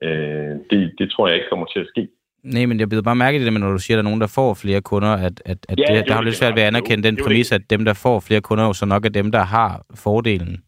[0.03, 2.08] Øh, det, det tror jeg ikke kommer til at ske.
[2.43, 4.10] Nej, men jeg bliver bare mærke i det, med, når du siger, at der er
[4.10, 6.36] nogen, der får flere kunder, at, at, at Ja, det, det der har jo lidt
[6.36, 7.17] svært ved at generelle anerkende flow.
[7.17, 9.86] den præmis, at dem, der får flere kunder, jo så nok er dem, der har
[9.95, 10.63] fordelen.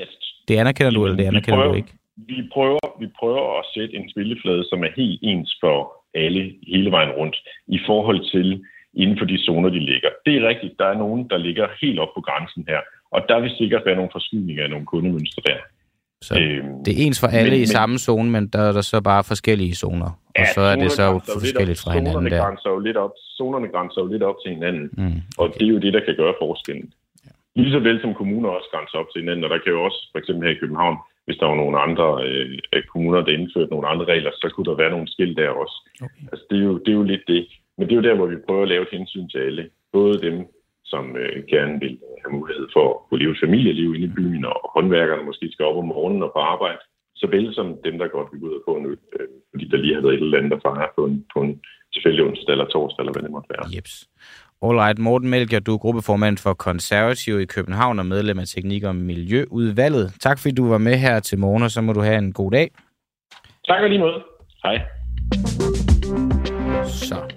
[0.00, 0.08] Yes.
[0.48, 1.92] Det anerkender du, eller det anerkender du prøver- ikke?
[2.16, 5.76] vi prøver, vi prøver at sætte en spilleflade, som er helt ens for
[6.14, 6.42] alle
[6.72, 7.36] hele vejen rundt,
[7.68, 10.10] i forhold til inden for de zoner, de ligger.
[10.26, 13.40] Det er rigtigt, der er nogen, der ligger helt op på grænsen her, og der
[13.40, 15.58] vil sikkert være nogle forskydninger af nogle kundemønstre der.
[16.22, 18.80] Så Øhm, det er ens for alle men- i samme zone, men der er der
[18.80, 20.10] så bare forskellige zoner.
[20.28, 21.06] Og ja, så er det så
[21.38, 22.42] forskelligt op- fra hinanden zonerne der.
[22.44, 25.72] Grænser jo lidt op, zonerne grænser jo lidt op til hinanden, Mm, og det er
[25.76, 26.92] jo det, der kan gøre forskellen.
[27.56, 30.00] Lige så vel som kommuner også grænser op til hinanden, og der kan jo også,
[30.12, 30.96] for eksempel her i København,
[31.26, 34.76] hvis der var nogle andre øh, kommuner, der indførte nogle andre regler, så kunne der
[34.82, 35.76] være nogle skilt der også.
[36.06, 36.24] Okay.
[36.32, 37.42] Altså, det er, jo, det er jo lidt det.
[37.78, 39.62] Men det er jo der, hvor vi prøver at lave et hensyn til alle.
[39.92, 40.36] Både dem,
[40.92, 44.44] som øh, gerne vil have mulighed for at kunne leve et familieliv inde i byen,
[44.44, 46.80] og håndværkerne måske skal op om morgenen og på arbejde,
[47.22, 49.76] såvel som dem, der godt vil gå ud og få en øl, øh, fordi der
[49.76, 51.52] lige har været et eller andet, der fejrer på en, på en
[51.94, 53.66] tilfældig onsdag eller torsdag, eller hvad det måtte være.
[53.76, 53.94] Jeps.
[54.62, 58.96] Alright, Morten Melker, du er gruppeformand for Konservative i København og medlem af Teknik- og
[58.96, 60.12] Miljøudvalget.
[60.20, 62.50] Tak fordi du var med her til morgen, og så må du have en god
[62.50, 62.70] dag.
[63.68, 64.22] Tak og lige måde.
[64.64, 64.82] Hej.
[66.84, 67.33] Så.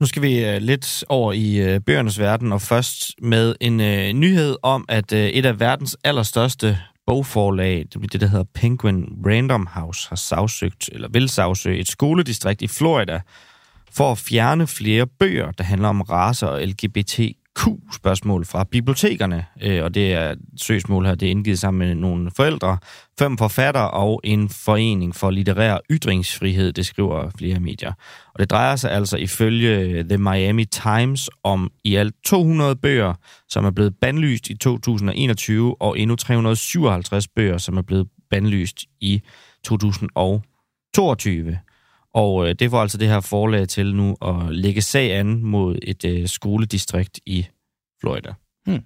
[0.00, 4.12] Nu skal vi øh, lidt over i uh, bøgernes verden, og først med en øh,
[4.12, 9.66] nyhed om, at et af verdens allerstørste bogforlag, det bliver det, der hedder Penguin Random
[9.66, 13.20] House, har sagsøgt, eller vil sagsøge et skoledistrikt i Florida
[13.90, 17.20] for at fjerne flere bøger, der handler om race og LGBT
[17.56, 21.94] Q-spørgsmål fra bibliotekerne, øh, og det er et søgsmål her, det er indgivet sammen med
[21.94, 22.78] nogle forældre,
[23.18, 27.92] fem forfattere og en forening for litterær ytringsfrihed, det skriver flere medier.
[28.34, 33.14] Og det drejer sig altså ifølge øh, The Miami Times om i alt 200 bøger,
[33.48, 39.22] som er blevet bandlyst i 2021, og endnu 357 bøger, som er blevet bandlyst i
[39.64, 41.58] 2022.
[42.16, 45.78] Og øh, det får altså det her forlag til nu at lægge sag an mod
[45.82, 47.46] et øh, skoledistrikt i
[48.00, 48.32] Florida.
[48.66, 48.82] Hmm.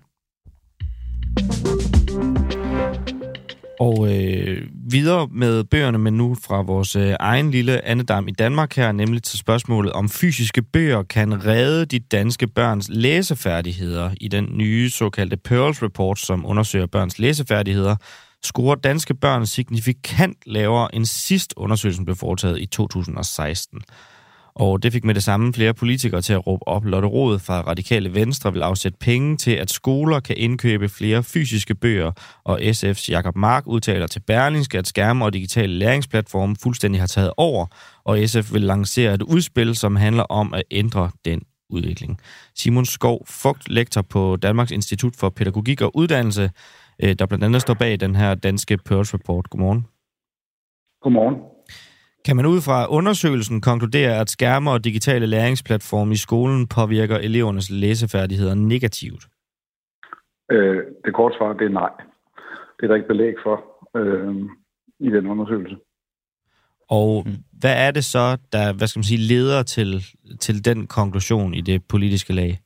[3.81, 8.77] Og øh, videre med bøgerne, men nu fra vores øh, egen lille andedam i Danmark
[8.77, 14.49] her, nemlig til spørgsmålet om fysiske bøger kan redde de danske børns læsefærdigheder i den
[14.53, 17.97] nye såkaldte Pearls Report, som undersøger børns læsefærdigheder,
[18.45, 23.81] scorer danske børn signifikant lavere end sidst undersøgelsen blev foretaget i 2016.
[24.55, 26.85] Og det fik med det samme flere politikere til at råbe op.
[26.85, 31.75] Lotte Rod fra Radikale Venstre vil afsætte penge til, at skoler kan indkøbe flere fysiske
[31.75, 32.13] bøger,
[32.45, 37.33] og SF's Jakob Mark udtaler til Berlingske, at skærme og digitale læringsplatforme fuldstændig har taget
[37.37, 37.67] over,
[38.05, 42.21] og SF vil lancere et udspil, som handler om at ændre den udvikling.
[42.57, 46.51] Simon Skov, Fugt, lektor på Danmarks Institut for Pædagogik og Uddannelse,
[47.03, 49.51] øh, der blandt andet står bag den her danske Pearls Report.
[49.51, 49.87] Godmorgen.
[51.03, 51.37] Godmorgen.
[52.25, 57.71] Kan man ud fra undersøgelsen konkludere, at skærme og digitale læringsplatforme i skolen påvirker elevernes
[57.71, 59.23] læsefærdigheder negativt?
[60.51, 61.91] Øh, det korte svar det er nej.
[62.77, 63.57] Det er der ikke belæg for
[63.97, 64.35] øh,
[65.01, 65.77] i den undersøgelse.
[66.91, 67.27] Og
[67.61, 70.03] hvad er det så, der hvad skal man sige, leder til,
[70.41, 72.59] til den konklusion i det politiske lag?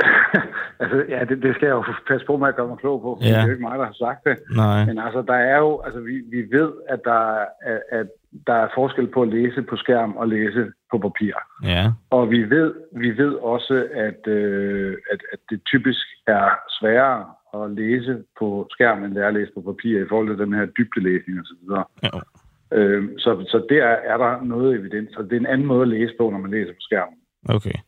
[0.80, 3.18] altså, ja, det, det skal jeg jo passe på med at gøre mig klog på.
[3.20, 3.26] Ja.
[3.26, 4.36] Det er jo ikke mig, der har sagt det.
[4.56, 4.84] Nej.
[4.86, 8.06] Men altså, der er jo, altså, vi, vi ved, at der, er, at
[8.46, 11.34] der er forskel på at læse på skærm og læse på papir.
[11.64, 11.92] Ja.
[12.10, 16.48] Og vi ved, vi ved også, at, øh, at, at det typisk er
[16.80, 17.24] sværere
[17.62, 20.54] at læse på skærm, end det er at læse på papir i forhold til den
[20.54, 21.70] her dybdelæsning osv.
[22.02, 22.08] Ja.
[22.78, 25.88] Øh, så, så der er der noget evidens, og det er en anden måde at
[25.88, 27.18] læse på, når man læser på skærmen.
[27.48, 27.78] Okay.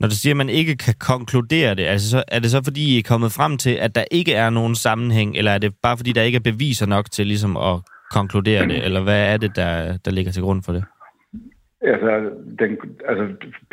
[0.00, 2.94] Når du siger, at man ikke kan konkludere det, altså så, er det så fordi,
[2.94, 5.96] I er kommet frem til, at der ikke er nogen sammenhæng, eller er det bare
[5.96, 7.74] fordi, der ikke er beviser nok til ligesom at
[8.10, 10.84] konkludere det, eller hvad er det, der, der ligger til grund for det?
[11.82, 12.30] Altså,
[12.60, 12.70] den,
[13.08, 13.24] altså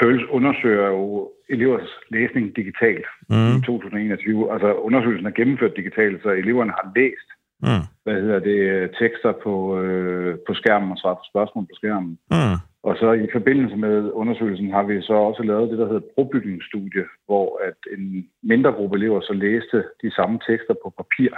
[0.01, 3.57] Pøls undersøger jo elevers læsning digitalt Mm.
[3.57, 4.53] i 2021.
[4.53, 7.29] Altså, undersøgelsen er gennemført digitalt, så eleverne har læst
[7.61, 7.85] Mm.
[8.03, 8.59] hvad hedder det,
[9.01, 12.17] tekster på, øh, på skærmen og svaret på spørgsmål på skærmen.
[12.31, 12.57] Mm.
[12.87, 17.05] Og så i forbindelse med undersøgelsen har vi så også lavet det, der hedder brobygningsstudie,
[17.25, 21.31] hvor at en mindre gruppe elever så læste de samme tekster på papir.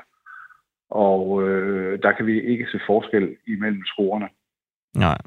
[0.89, 4.29] Og øh, der kan vi ikke se forskel imellem scorerne.
[4.95, 5.17] Nej.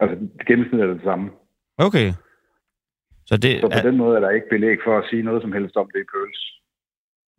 [0.00, 0.16] Altså,
[0.46, 1.30] gennemsnittet er det samme.
[1.78, 2.08] Okay.
[3.26, 5.42] Så det Så på er, den måde er der ikke belæg for at sige noget
[5.42, 6.40] som helst om det i Pøls.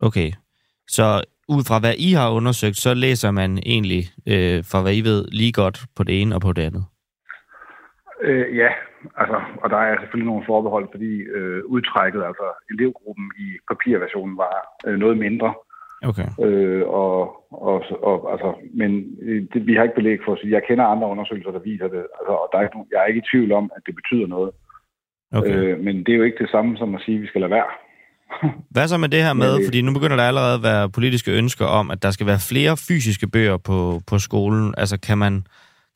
[0.00, 0.30] okay.
[0.88, 5.00] Så ud fra hvad I har undersøgt, så læser man egentlig, øh, fra hvad I
[5.00, 6.84] ved, lige godt på det ene og på det andet.
[8.28, 8.70] Øh, ja,
[9.20, 14.54] altså, og der er selvfølgelig nogle forbehold, fordi øh, udtrækket, altså elevgruppen i papirversionen var
[14.86, 15.50] øh, noget mindre.
[16.10, 16.28] Okay.
[16.46, 17.16] Øh, og,
[17.70, 17.76] og,
[18.08, 18.50] og, altså,
[18.80, 18.90] men
[19.22, 21.88] øh, det, vi har ikke belæg for at sige, jeg kender andre undersøgelser, der viser
[21.94, 24.26] det, altså, og der er ikke, jeg er ikke i tvivl om, at det betyder
[24.26, 24.50] noget.
[25.38, 25.56] okay.
[25.56, 27.50] Øh, men det er jo ikke det samme som at sige, at vi skal lade
[27.58, 27.70] være.
[28.74, 31.30] Hvad så med det her med, det- fordi nu begynder der allerede at være politiske
[31.40, 34.74] ønsker om, at der skal være flere fysiske bøger på, på skolen.
[34.78, 35.46] Altså kan man,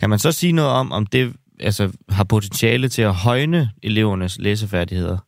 [0.00, 4.38] kan man så sige noget om, om det altså, har potentiale til at højne elevernes
[4.38, 5.18] læsefærdigheder?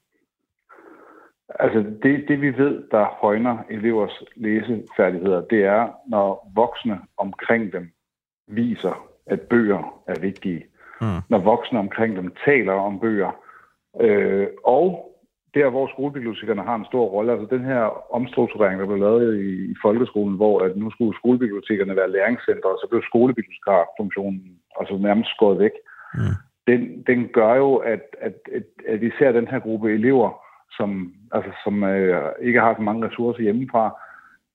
[1.61, 7.91] Altså det, det vi ved, der højner elevers læsefærdigheder, det er, når voksne omkring dem
[8.49, 10.64] viser, at bøger er vigtige.
[11.01, 11.20] Mm.
[11.29, 13.33] Når voksne omkring dem taler om bøger.
[14.01, 15.09] Øh, og
[15.55, 17.83] der, hvor skolebibliotekerne har en stor rolle, altså den her
[18.18, 22.79] omstrukturering, der blev lavet i, i folkeskolen, hvor at nu skulle skolebibliotekerne være læringscentre, og
[22.81, 24.43] så blev skolebibliotekarfunktionen
[24.81, 25.74] altså nærmest skåret væk.
[26.14, 26.36] Mm.
[26.66, 30.30] Den, den gør jo, at, at, at, at især den her gruppe elever,
[30.76, 34.00] som, altså, som øh, ikke har så mange ressourcer hjemmefra,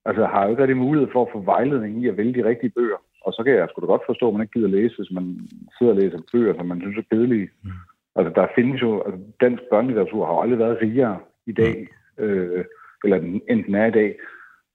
[0.06, 2.74] altså har jo ikke rigtig mulighed for at få vejledning i at vælge de rigtige
[2.78, 2.97] bøger.
[3.26, 5.49] Og så kan jeg sgu da godt forstå, at man ikke gider læse, hvis man
[5.78, 7.49] sidder og læser bøger, som man synes er kedelige.
[7.64, 7.72] Mm.
[8.16, 11.88] Altså, der findes jo, altså, dansk børnelitteratur har aldrig været rigere i dag,
[12.18, 12.66] øh,
[13.04, 14.16] eller den, end den er i dag.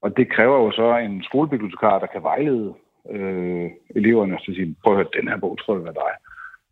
[0.03, 2.74] Og det kræver jo så en skolebibliotekar, der kan vejlede
[3.11, 6.12] øh, eleverne og sige, prøv at høre, den her bog tror jeg være dig.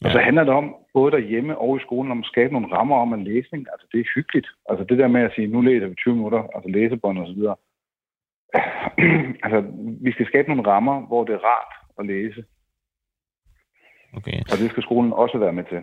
[0.02, 0.06] Ja.
[0.06, 2.96] Og så handler det om, både derhjemme og i skolen, om at skabe nogle rammer
[2.96, 3.66] om en læsning.
[3.72, 4.48] Altså, det er hyggeligt.
[4.70, 7.34] Altså, det der med at sige, nu læser vi 20 minutter, altså læsebånd og så
[7.38, 7.56] videre.
[9.44, 9.58] altså,
[10.06, 12.44] vi skal skabe nogle rammer, hvor det er rart at læse.
[14.16, 14.38] Okay.
[14.52, 15.80] Og det skal skolen også være med til.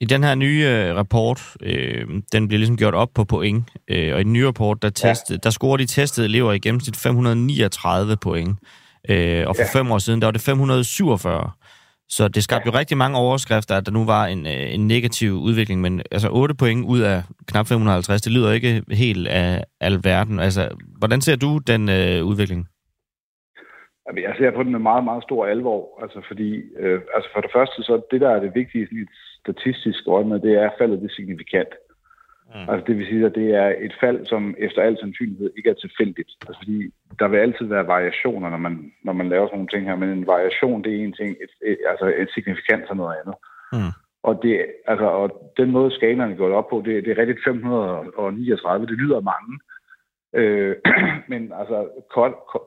[0.00, 4.14] I den her nye øh, rapport, øh, den bliver ligesom gjort op på point, øh,
[4.14, 5.40] og i den nye rapport, der, testet, ja.
[5.42, 8.58] der scorer de testede elever i gennemsnit 539 point.
[9.08, 9.78] Øh, og for ja.
[9.78, 11.50] fem år siden, der var det 547.
[12.16, 12.72] Så det skabte ja.
[12.72, 16.28] jo rigtig mange overskrifter, at der nu var en, øh, en negativ udvikling, men altså
[16.32, 17.18] 8 point ud af
[17.50, 20.40] knap 550, det lyder ikke helt af alverden.
[20.46, 20.62] Altså,
[20.98, 22.62] hvordan ser du den øh, udvikling?
[24.26, 26.50] Jeg ser på den med meget, meget stor alvor, altså fordi,
[26.82, 28.86] øh, altså for det første, så det der er det vigtige
[29.44, 31.72] statistisk øje med, det er, at faldet det er signifikant.
[32.54, 32.68] Mm.
[32.70, 35.74] Altså det vil sige, at det er et fald, som efter al sandsynlighed ikke er
[35.74, 36.30] tilfældigt.
[36.46, 36.78] Altså fordi
[37.18, 40.08] der vil altid være variationer, når man, når man laver sådan nogle ting her, men
[40.08, 43.36] en variation, det er en ting, et, et, altså et signifikant er noget andet.
[43.72, 43.92] Mm.
[44.22, 48.86] Og, det, altså, og den måde, skalerne går op på, det, det er rigtigt 539,
[48.86, 49.52] det lyder mange.
[50.40, 50.76] Øh,
[51.32, 51.88] men altså,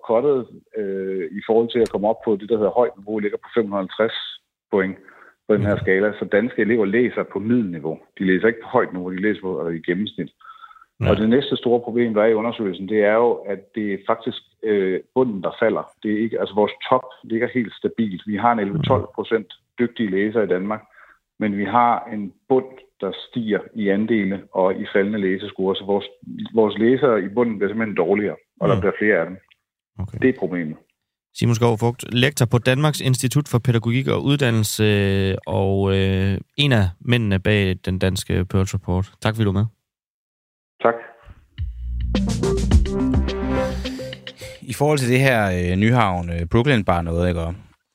[0.07, 3.37] kottet øh, i forhold til at komme op på det, der hedder højt niveau, ligger
[3.37, 4.13] på 550
[4.71, 4.97] point
[5.47, 6.13] på den her skala.
[6.19, 7.99] Så danske elever læser på middelniveau.
[8.19, 10.31] De læser ikke på højt niveau, de læser på i gennemsnit.
[11.01, 11.09] Ja.
[11.09, 13.97] Og det næste store problem, der er i undersøgelsen, det er jo, at det er
[14.07, 15.83] faktisk øh, bunden, der falder.
[16.03, 18.21] Det er ikke, altså vores top ligger helt stabilt.
[18.27, 20.83] Vi har en 11-12 procent dygtige læsere i Danmark,
[21.39, 22.65] men vi har en bund,
[23.01, 25.75] der stiger i andele og i faldende læsescore.
[25.75, 26.05] Så vores,
[26.53, 28.73] vores læsere i bunden bliver simpelthen dårligere, og mm.
[28.73, 29.37] der bliver flere af dem.
[29.99, 30.17] Okay.
[30.21, 30.77] Det er problemet.
[31.37, 36.89] Simon Skov Fugt, lektor på Danmarks Institut for Pædagogik og Uddannelse, og øh, en af
[36.99, 39.11] mændene bag den danske Pearl Report.
[39.21, 39.65] Tak fordi du er med.
[40.83, 40.93] Tak.
[44.61, 47.41] I forhold til det her øh, Nyhavn, øh, Brooklyn bare noget, ikke?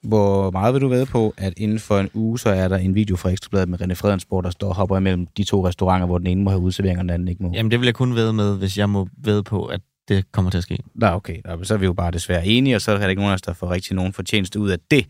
[0.02, 2.94] Hvor meget vil du ved på, at inden for en uge, så er der en
[2.94, 6.18] video fra Ekstrabladet med René Fredensborg, der står og hopper imellem de to restauranter, hvor
[6.18, 7.50] den ene må have udsevering, og den anden ikke må?
[7.54, 9.80] Jamen, det vil jeg kun ved med, hvis jeg må ved på, at
[10.10, 10.78] det kommer til at ske.
[10.94, 11.36] Nå, okay.
[11.44, 13.34] Nå, så er vi jo bare desværre enige, og så er der ikke nogen af
[13.34, 15.06] os, der får rigtig nogen fortjeneste ud af det.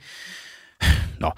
[1.20, 1.30] Nå,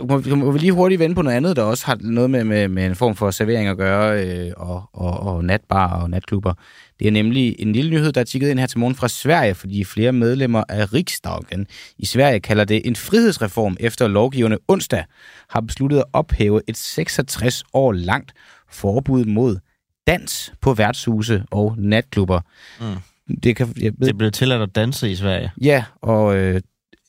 [0.00, 2.68] må, må vi lige hurtigt vende på noget andet, der også har noget med, med,
[2.68, 6.54] med en form for servering at gøre, øh, og, og, og natbar og natklubber.
[6.98, 9.54] Det er nemlig en lille nyhed, der er tikket ind her til morgen fra Sverige,
[9.54, 11.66] fordi flere medlemmer af Riksdagen
[11.98, 15.04] i Sverige kalder det en frihedsreform, efter lovgiverne onsdag
[15.48, 18.32] har besluttet at ophæve et 66 år langt
[18.70, 19.58] forbud mod
[20.06, 22.40] dans på værtshuse og natklubber.
[22.80, 23.36] Mm.
[23.42, 25.52] Det, kan, jeg ved, det blev tilladt at danse i Sverige.
[25.60, 26.60] Ja, og øh,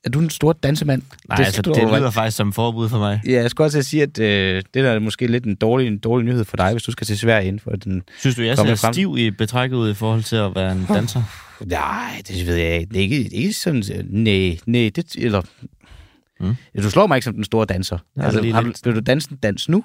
[0.03, 1.01] er du en stor dansemand?
[1.29, 3.21] Nej, det, altså, det lyder faktisk som forbud for mig.
[3.25, 5.97] Ja, jeg skal også sige, at øh, det der er måske lidt en dårlig, en
[5.97, 8.57] dårlig nyhed for dig, hvis du skal til Sverige inden for den Synes du, jeg
[8.57, 8.93] ser frem...
[8.93, 11.23] stiv i betrækket ud i forhold til at være en danser?
[11.65, 12.89] Nej, det ved jeg ikke.
[12.89, 13.83] Det er ikke, ikke sådan...
[14.09, 15.15] Nej, nej, det...
[15.17, 15.41] Eller,
[16.39, 16.55] mm.
[16.81, 17.97] du slår mig ikke som den store danser.
[18.17, 19.83] Altså, har du, vil du danse en dans nu?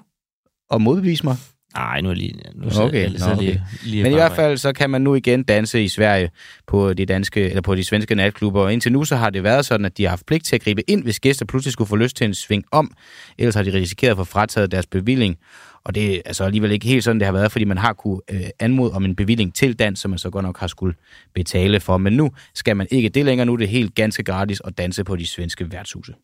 [0.70, 1.36] Og modbevise mig?
[1.75, 2.35] Nej, nu er lige...
[2.55, 3.43] Nu okay, jeg, nå, okay.
[3.43, 6.31] Lige, lige Men i hvert fald, så kan man nu igen danse i Sverige
[6.66, 8.61] på de, danske, eller på de svenske natklubber.
[8.61, 10.62] Og indtil nu, så har det været sådan, at de har haft pligt til at
[10.62, 12.93] gribe ind, hvis gæster pludselig skulle få lyst til en sving om.
[13.39, 15.37] Ellers har de risikeret at få frataget deres bevilling.
[15.85, 18.20] Og det er altså alligevel ikke helt sådan, det har været, fordi man har kunne
[18.31, 20.95] øh, anmode om en bevilling til dans, som man så godt nok har skulle
[21.35, 21.99] betale for.
[21.99, 23.47] Men nu skal man ikke det længere.
[23.47, 26.14] Nu er det helt ganske gratis at danse på de svenske værtshuse.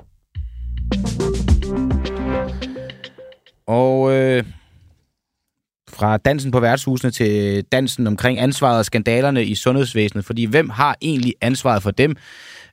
[3.67, 4.45] Og øh,
[5.99, 10.25] fra dansen på værtshusene til dansen omkring ansvaret og skandalerne i sundhedsvæsenet.
[10.25, 12.17] Fordi hvem har egentlig ansvaret for dem?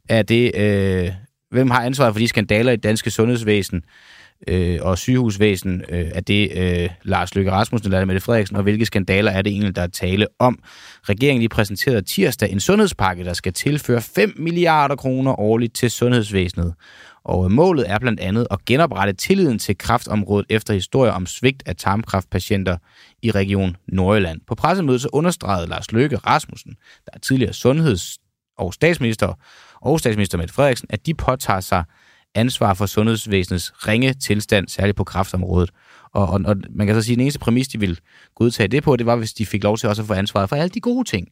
[0.10, 1.12] Er det, øh,
[1.52, 3.84] hvem har ansvaret for de skandaler i danske sundhedsvæsen
[4.48, 5.84] øh, og sygehusvæsen?
[5.90, 8.58] Øh, er det øh, Lars Løkke Rasmussen eller Mette Frederiksen?
[8.58, 10.60] Og hvilke skandaler er det egentlig, der er tale om?
[11.04, 16.74] Regeringen lige præsenterede tirsdag en sundhedspakke, der skal tilføre 5 milliarder kroner årligt til sundhedsvæsenet.
[17.26, 21.76] Og målet er blandt andet at genoprette tilliden til kraftområdet efter historier om svigt af
[21.76, 22.78] tarmkræftpatienter
[23.22, 24.42] i Region Nordjylland.
[24.48, 26.72] På pressemødet så understregede Lars Løkke Rasmussen,
[27.06, 28.18] der er tidligere sundheds-
[28.58, 29.34] og statsminister,
[29.82, 31.84] og statsminister Mette Frederiksen, at de påtager sig
[32.36, 35.70] ansvar for sundhedsvæsenets ringe tilstand, særligt på kraftområdet.
[36.14, 37.98] Og, og, og man kan så sige, at den eneste præmis, de ville
[38.36, 40.56] godtage det på, det var, hvis de fik lov til også at få ansvaret for
[40.56, 41.28] alle de gode ting.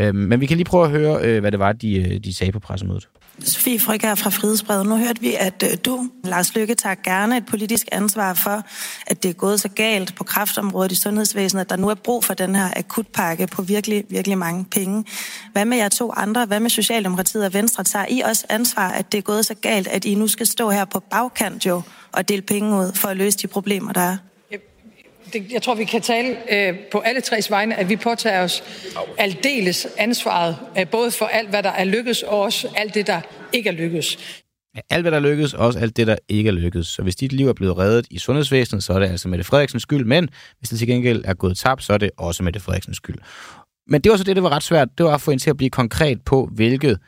[0.00, 2.34] Øhm, men vi kan lige prøve at høre, øh, hvad det var, de, øh, de
[2.34, 3.08] sagde på pressemødet.
[3.44, 4.86] Sofie Frygger fra Frihedsbrevet.
[4.86, 8.62] Nu hørte vi, at øh, du, Lars Lykke, tager gerne et politisk ansvar for,
[9.06, 12.24] at det er gået så galt på kraftområdet i sundhedsvæsenet, at der nu er brug
[12.24, 15.04] for den her akutpakke på virkelig, virkelig mange penge.
[15.52, 16.46] Hvad med jer to andre?
[16.46, 17.84] Hvad med Socialdemokratiet og Venstre?
[17.84, 20.70] Tager I også ansvar, at det er gået så galt, at I nu skal stå
[20.70, 21.82] her på bagkant jo
[22.12, 24.16] og dele penge ud for at løse de problemer, der er?
[25.32, 28.62] Det, jeg tror, vi kan tale øh, på alle tres vegne, at vi påtager os
[29.18, 33.20] aldeles ansvaret, øh, både for alt, hvad der er lykkes, og også alt det, der
[33.52, 34.18] ikke er lykkes.
[34.90, 36.86] alt, hvad der lykkedes, og også alt det, der ikke er lykkedes.
[36.86, 39.82] Så hvis dit liv er blevet reddet i sundhedsvæsenet, så er det altså Mette Frederiksens
[39.82, 42.96] skyld, men hvis det til gengæld er gået tabt, så er det også Mette Frederiksens
[42.96, 43.18] skyld.
[43.86, 44.88] Men det var så det, der var ret svært.
[44.98, 46.98] Det var at få hende til at blive konkret på, hvilket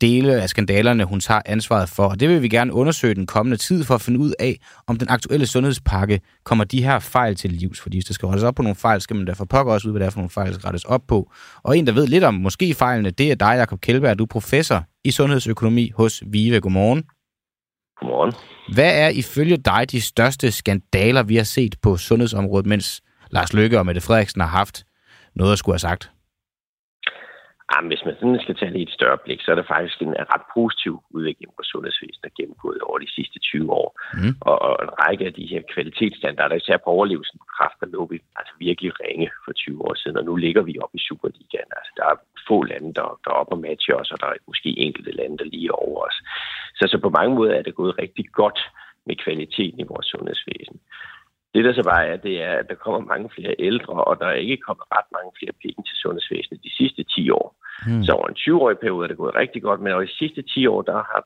[0.00, 2.06] dele af skandalerne, hun tager ansvaret for.
[2.08, 4.96] Og det vil vi gerne undersøge den kommende tid for at finde ud af, om
[4.96, 7.80] den aktuelle sundhedspakke kommer de her fejl til livs.
[7.80, 9.92] Fordi hvis der skal rettes op på nogle fejl, skal man derfor pokker også ud,
[9.92, 11.32] hvad det er for nogle fejl, der skal rettes op på.
[11.62, 14.18] Og en, der ved lidt om måske fejlene, det er dig, Jacob Kjellberg.
[14.18, 16.60] Du er professor i sundhedsøkonomi hos VIVE.
[16.60, 17.04] Godmorgen.
[18.00, 18.32] Godmorgen.
[18.74, 23.78] Hvad er ifølge dig de største skandaler, vi har set på sundhedsområdet, mens Lars Løkke
[23.78, 24.84] og Mette Frederiksen har haft
[25.34, 26.10] noget at skulle have sagt?
[27.70, 29.98] Jamen, hvis man sådan skal tage det i et større blik, så er der faktisk
[30.02, 33.88] en ret positiv udvikling på sundhedsvæsenet, der gennemgået over de sidste 20 år.
[34.14, 34.34] Mm.
[34.40, 38.02] Og, og en række af de her kvalitetsstandarder, især på overlevelsen på kræft, der lå
[38.12, 41.72] vi altså virkelig ringe for 20 år siden, og nu ligger vi op i Superligaen.
[41.78, 42.16] Altså, der er
[42.48, 45.38] få lande, der, der er op og matcher os, og der er måske enkelte lande,
[45.38, 46.16] der lige over os.
[46.78, 48.60] Så, så på mange måder er det gået rigtig godt
[49.06, 50.76] med kvaliteten i vores sundhedsvæsen.
[51.54, 54.26] Det, der så bare er, det er, at der kommer mange flere ældre, og der
[54.26, 57.46] er ikke kommet ret mange flere penge til sundhedsvæsenet de sidste 10 år.
[57.86, 58.02] Mm.
[58.04, 60.66] Så over en 20-årig periode er det gået rigtig godt, men over de sidste 10
[60.66, 61.22] år, der har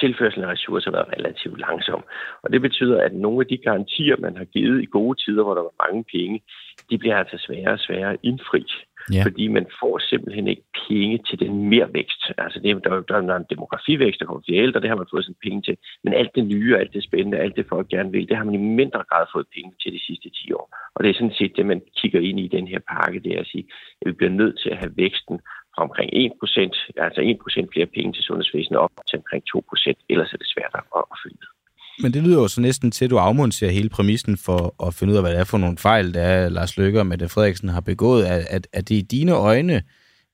[0.00, 2.04] tilførselen af ressourcer været relativt langsom.
[2.42, 5.54] Og det betyder, at nogle af de garantier, man har givet i gode tider, hvor
[5.54, 6.42] der var mange penge,
[6.90, 8.64] de bliver altså sværere og sværere at indfri.
[9.12, 9.22] Ja.
[9.26, 12.22] Fordi man får simpelthen ikke penge til den mere vækst.
[12.38, 15.24] Altså det, der, der er en demografivækst, der kommer flere ældre, det har man fået
[15.24, 15.76] sådan penge til.
[16.04, 18.54] Men alt det nye, alt det spændende, alt det folk gerne vil, det har man
[18.54, 20.66] i mindre grad fået penge til de sidste 10 år.
[20.94, 23.40] Og det er sådan set det, man kigger ind i den her pakke, det er
[23.40, 23.64] at sige,
[24.00, 25.36] at vi bliver nødt til at have væksten
[25.74, 30.36] fra omkring 1%, altså 1% flere penge til sundhedsvæsenet op til omkring 2%, ellers er
[30.36, 30.82] det svært at,
[31.12, 31.55] at følge med.
[32.02, 35.12] Men det lyder jo så næsten til, at du afmonterer hele præmissen for at finde
[35.12, 37.68] ud af, hvad det er for nogle fejl, der er, Lars Løkke og Mette Frederiksen
[37.68, 38.30] har begået.
[38.30, 39.82] Er, at, at det i dine øjne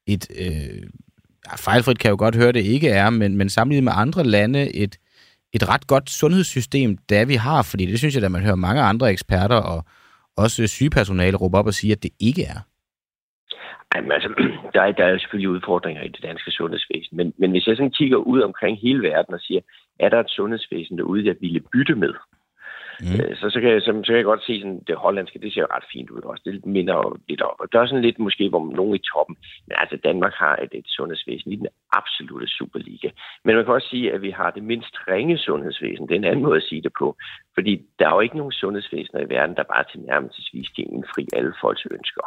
[0.06, 0.26] et...
[0.38, 0.82] Øh,
[1.58, 4.76] fejlfrit kan jeg jo godt høre, det ikke er, men, men sammenlignet med andre lande,
[4.76, 4.96] et,
[5.52, 8.82] et ret godt sundhedssystem, der vi har, fordi det synes jeg, at man hører mange
[8.82, 9.84] andre eksperter og
[10.36, 12.60] også sygepersonale råbe op og sige, at det ikke er.
[13.94, 14.28] Jamen, altså,
[14.74, 17.98] der, er, der er selvfølgelig udfordringer i det danske sundhedsvæsen, men, men hvis jeg sådan
[17.98, 19.60] kigger ud omkring hele verden og siger,
[20.02, 22.14] er der et sundhedsvæsen derude, jeg ville bytte med?
[23.00, 23.20] Mm.
[23.20, 25.52] Øh, så, så, kan jeg, så, så kan jeg godt se, sådan, det hollandske, det
[25.52, 26.42] ser ret fint ud også.
[26.44, 27.58] Det minder lidt op.
[27.58, 29.36] Og der er sådan lidt måske, hvor nogen i toppen.
[29.66, 33.08] Men altså, Danmark har et, et sundhedsvæsen i den absolute superliga.
[33.44, 36.08] Men man kan også sige, at vi har det mindst ringe sundhedsvæsen.
[36.08, 37.16] Det er en anden måde at sige det på.
[37.54, 41.54] Fordi der er jo ikke nogen sundhedsvæsener i verden, der bare tilnærmelsesvis kan indfri alle
[41.60, 42.26] folks ønsker.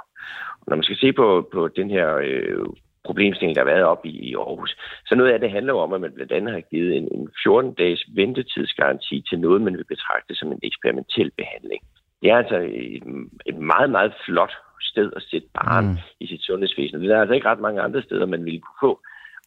[0.60, 2.66] Og når man skal se på, på den her øh,
[3.06, 4.78] problemstilling, der har været op i, i Aarhus.
[5.08, 8.04] Så noget af det handler om, at man blandt andet har givet en, en 14-dages
[8.16, 11.82] ventetidsgaranti til noget, man vil betragte som en eksperimentel behandling.
[12.22, 12.58] Det er altså
[12.96, 13.04] et,
[13.46, 15.98] et meget, meget flot sted at sætte barn mm.
[16.20, 17.02] i sit sundhedsvæsen.
[17.02, 19.02] Det er altså ikke ret mange andre steder, man ville kunne få.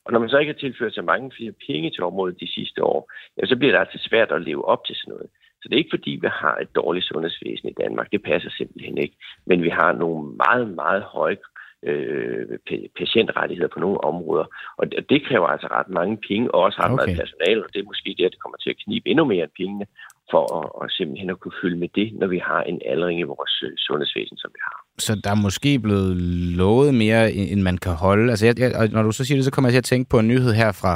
[0.04, 2.84] Og når man så ikke har tilført så mange flere penge til området de sidste
[2.84, 5.28] år, ja, så bliver det altså svært at leve op til sådan noget.
[5.60, 8.12] Så det er ikke fordi, vi har et dårligt sundhedsvæsen i Danmark.
[8.12, 9.16] Det passer simpelthen ikke.
[9.46, 11.36] Men vi har nogle meget, meget høje
[11.82, 12.58] øh,
[12.98, 14.46] patientrettigheder på nogle områder.
[14.76, 16.98] Og det kræver altså ret mange penge, og også ret okay.
[16.98, 19.54] meget personale, og det er måske det, det kommer til at knibe endnu mere end
[19.60, 19.86] pengene,
[20.30, 23.22] for at, at simpelthen at kunne følge med det, når vi har en aldring i
[23.22, 24.76] vores øh, sundhedsvæsen, som vi har.
[24.98, 26.16] Så der er måske blevet
[26.60, 28.30] lovet mere, end man kan holde.
[28.30, 30.18] Altså, jeg, jeg, når du så siger det, så kommer jeg til at tænke på
[30.18, 30.92] en nyhed her fra,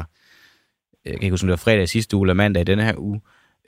[1.04, 2.94] jeg kan ikke huske, om det var fredag sidste uge eller mandag i denne her
[2.98, 3.20] uge,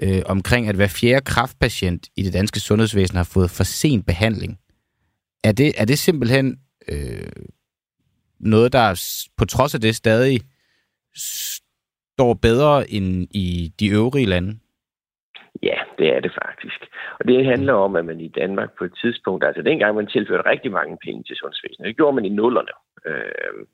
[0.02, 4.58] øh, omkring, at hver fjerde kraftpatient i det danske sundhedsvæsen har fået for sen behandling.
[5.44, 6.58] Er det, er det simpelthen
[6.93, 7.47] øh,
[8.41, 8.87] noget, der
[9.39, 10.41] på trods af det stadig
[11.14, 14.59] står bedre end i de øvrige lande?
[15.62, 16.80] Ja, det er det faktisk.
[17.18, 20.51] Og det handler om, at man i Danmark på et tidspunkt, altså dengang man tilførte
[20.51, 22.74] rigtig mange penge til sundhedsvæsenet, det gjorde man i nullerne.
[23.07, 23.66] Øh,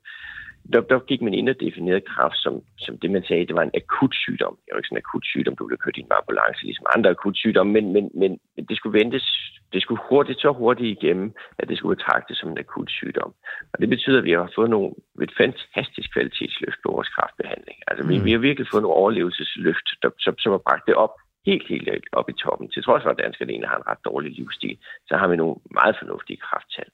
[0.73, 3.61] der, der gik man ind og definerede kræft som, som det, man sagde, det var
[3.61, 4.57] en akut sygdom.
[4.63, 7.09] Det var ikke sådan en akut sygdom, du blev kørt i en ambulance, ligesom andre
[7.09, 8.39] akut sygdomme, men, men, men
[8.69, 9.25] det skulle ventes,
[9.73, 13.33] det skulle hurtigt, så hurtigt igennem, at det skulle betragtes som en akut sygdom.
[13.73, 14.89] Og det betyder, at vi har fået nogle,
[15.21, 17.77] et fantastisk kvalitetsløft på vores kræftbehandling.
[17.87, 18.09] Altså, mm.
[18.09, 21.13] vi, vi har virkelig fået nogle overlevelsesløft, der, som, som har bragt det op
[21.45, 22.69] helt, helt op i toppen.
[22.69, 25.55] Til trods for, at danskerne egentlig har en ret dårlig livsstil, så har vi nogle
[25.71, 26.89] meget fornuftige krafttal.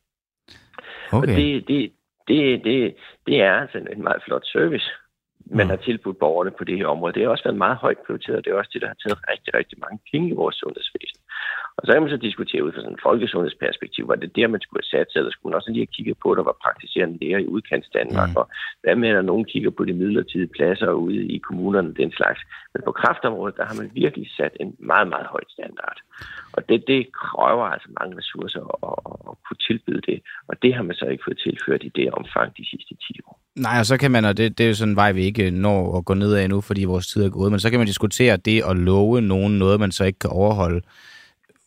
[1.12, 1.22] Okay.
[1.22, 1.92] Og det, det,
[2.28, 2.96] det, det,
[3.28, 4.88] det er altså en meget flot service,
[5.46, 5.70] man mm.
[5.70, 7.14] har tilbudt borgerne på det her område.
[7.14, 9.20] Det har også været meget højt prioriteret, og det er også det, der har taget
[9.32, 11.20] rigtig, rigtig mange penge i vores sundhedsvæsen.
[11.78, 14.62] Og så kan man så diskutere ud fra sådan et folkesundhedsperspektiv, var det der, man
[14.62, 16.62] skulle have sat sig, eller skulle man også lige have kigget på, at der var
[16.66, 18.40] praktiserende læger i udkants Danmark, mm.
[18.40, 18.46] og
[18.84, 22.40] hvad med, at nogen kigger på de midlertidige pladser ude i kommunerne, den slags.
[22.74, 26.00] Men på kraftområdet, der har man virkelig sat en meget, meget høj standard.
[26.56, 28.98] Og det, det kræver altså mange ressourcer at,
[29.30, 30.18] at kunne tilbyde det,
[30.50, 33.36] og det har man så ikke fået tilført i det omfang de sidste 10 år.
[33.66, 35.52] Nej, og så kan man, og det, det er jo sådan en vej, vi ikke
[35.52, 37.88] når at gå ned af nu, fordi vores tid er gået, men så kan man
[37.88, 40.82] diskutere det at love nogen noget, man så ikke kan overholde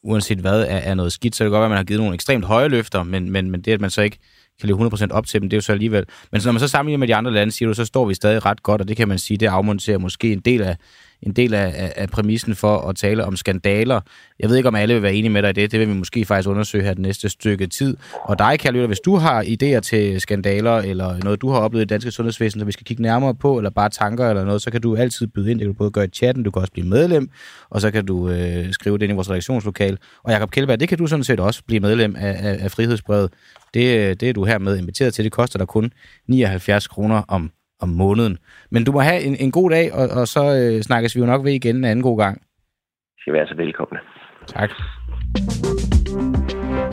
[0.02, 1.36] uanset hvad, er, er noget skidt.
[1.36, 3.50] Så det kan godt være, at man har givet nogle ekstremt høje løfter, men, men,
[3.50, 4.18] men det, at man så ikke
[4.60, 6.04] kan leve 100% op til dem, det er jo så alligevel.
[6.32, 8.14] Men så når man så sammenligner med de andre lande, siger du, så står vi
[8.14, 10.76] stadig ret godt, og det kan man sige, det afmonterer måske en del af,
[11.22, 14.00] en del af, af præmissen for at tale om skandaler.
[14.40, 15.72] Jeg ved ikke, om alle vil være enige med dig i det.
[15.72, 17.96] Det vil vi måske faktisk undersøge her det næste stykke tid.
[18.24, 21.82] Og dig, Kjell Lytter, hvis du har idéer til skandaler, eller noget, du har oplevet
[21.82, 24.62] i det danske sundhedsvæsen, som vi skal kigge nærmere på, eller bare tanker eller noget,
[24.62, 25.58] så kan du altid byde ind.
[25.58, 27.30] Det kan du både gøre i chatten, du kan også blive medlem,
[27.70, 29.98] og så kan du øh, skrive det ind i vores redaktionslokal.
[30.24, 33.32] Og Jakob Kjellberg, det kan du sådan set også blive medlem af, af, af Frihedsbrevet.
[33.74, 35.24] Det, øh, det er du hermed inviteret til.
[35.24, 35.92] Det koster dig kun
[36.28, 37.50] 79 kroner om
[37.80, 38.38] om måneden.
[38.70, 41.26] Men du må have en, en god dag, og, og så øh, snakkes vi jo
[41.26, 42.40] nok ved igen en anden god gang.
[42.40, 43.98] Det skal være så velkomne.
[44.46, 44.70] Tak.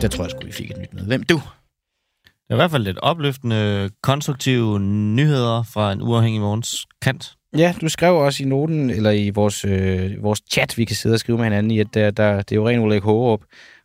[0.02, 1.22] Jeg tror jeg skulle vi fik et nyt medlem.
[1.22, 1.40] Du?
[2.24, 7.34] Det er i hvert fald lidt opløftende, konstruktive nyheder fra en uafhængig morgens kant.
[7.56, 11.14] Ja, du skrev også i noten, eller i vores, øh, vores chat, vi kan sidde
[11.14, 13.40] og skrive med hinanden i, at der, der, det er jo rent Ulrik Hågerup,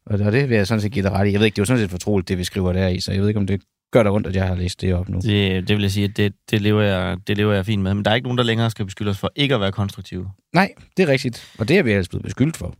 [0.06, 1.32] og det vil jeg sådan set give dig ret i.
[1.32, 3.12] Jeg ved ikke, det er jo sådan set fortroligt, det vi skriver der i, så
[3.12, 3.62] jeg ved ikke, om det
[3.94, 5.20] gør det ondt, at jeg har læst det op nu.
[5.20, 7.94] Det, det vil jeg sige, at det, det, lever jeg, det lever jeg fint med.
[7.94, 10.32] Men der er ikke nogen, der længere skal beskylde os for ikke at være konstruktive.
[10.54, 11.52] Nej, det er rigtigt.
[11.60, 12.76] Og det er vi ellers blevet beskyldt for.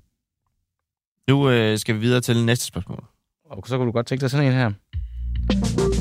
[1.28, 3.03] Nu øh, skal vi videre til næste spørgsmål.
[3.45, 5.93] Og så kunne du godt tænke dig sådan en her.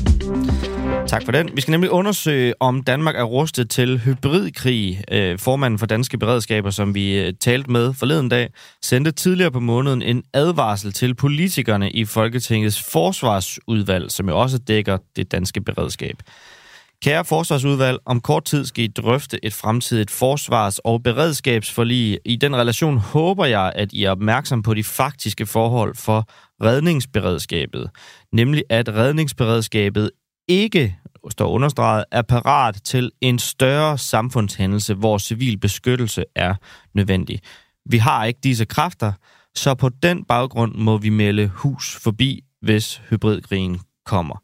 [1.13, 1.49] Tak for den.
[1.55, 5.03] Vi skal nemlig undersøge, om Danmark er rustet til hybridkrig.
[5.11, 8.49] Øh, formanden for Danske Beredskaber, som vi øh, talte med forleden dag,
[8.81, 14.97] sendte tidligere på måneden en advarsel til politikerne i Folketingets forsvarsudvalg, som jo også dækker
[15.15, 16.15] det danske beredskab.
[17.03, 22.19] Kære forsvarsudvalg, om kort tid skal I drøfte et fremtidigt forsvars- og beredskabsforlig.
[22.25, 26.29] I den relation håber jeg, at I er opmærksom på de faktiske forhold for
[26.63, 27.89] redningsberedskabet.
[28.31, 30.11] Nemlig at redningsberedskabet
[30.47, 30.97] ikke,
[31.31, 36.55] står understreget, er parat til en større samfundshændelse, hvor civil beskyttelse er
[36.93, 37.39] nødvendig.
[37.85, 39.11] Vi har ikke disse kræfter,
[39.55, 44.35] så på den baggrund må vi melde hus forbi, hvis hybridkrigen kommer.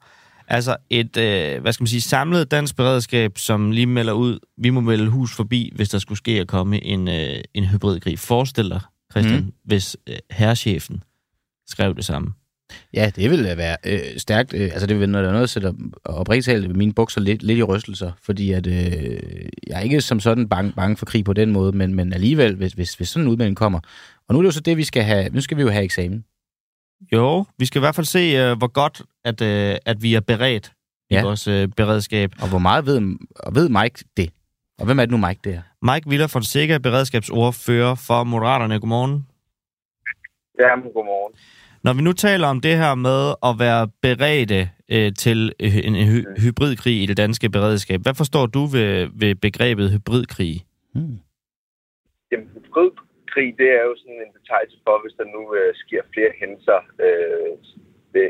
[0.47, 4.69] Altså et, øh, hvad skal man sige, samlet dansk beredskab, som lige melder ud, vi
[4.69, 8.19] må melde hus forbi, hvis der skulle ske at komme en, øh, en hybridkrig.
[8.19, 9.51] Forestil dig, Christian, mm.
[9.63, 11.03] hvis øh, herrechefen
[11.67, 12.34] skrev det samme.
[12.93, 14.53] Ja, det vil være øh, stærkt.
[14.53, 15.74] Øh, altså, det vil være noget, der sætter
[16.05, 18.74] oprigtigt talt mine bukser lidt, lidt i rystelser, fordi at, øh,
[19.67, 22.55] jeg er ikke som sådan bange, bange for krig på den måde, men, men alligevel,
[22.55, 23.80] hvis, hvis, hvis sådan en udmelding kommer.
[24.28, 25.30] Og nu er det jo så det, vi skal have.
[25.30, 26.26] Nu skal vi jo have eksamen.
[27.13, 30.20] Jo, vi skal i hvert fald se, øh, hvor godt, at, øh, at vi er
[30.20, 30.72] beredt
[31.11, 31.22] ja.
[31.22, 32.32] i vores øh, beredskab.
[32.41, 34.30] Og hvor meget ved, og ved Mike det?
[34.80, 35.61] Og hvem er det nu, Mike, det er?
[35.93, 38.80] Mike Viller Fonseca, beredskabsordfører for Moderaterne.
[38.80, 39.26] Godmorgen.
[40.59, 41.34] Ja, godmorgen.
[41.84, 44.61] Når vi nu taler om det her med at være beredte
[44.95, 49.36] øh, til øh, en hy- hybridkrig i det danske beredskab, hvad forstår du ved, ved
[49.36, 50.55] begrebet hybridkrig?
[50.95, 51.17] Hmm.
[52.32, 56.32] Jamen, hybridkrig, det er jo sådan en betegnelse for, hvis der nu øh, sker flere
[56.39, 57.51] hændelser øh,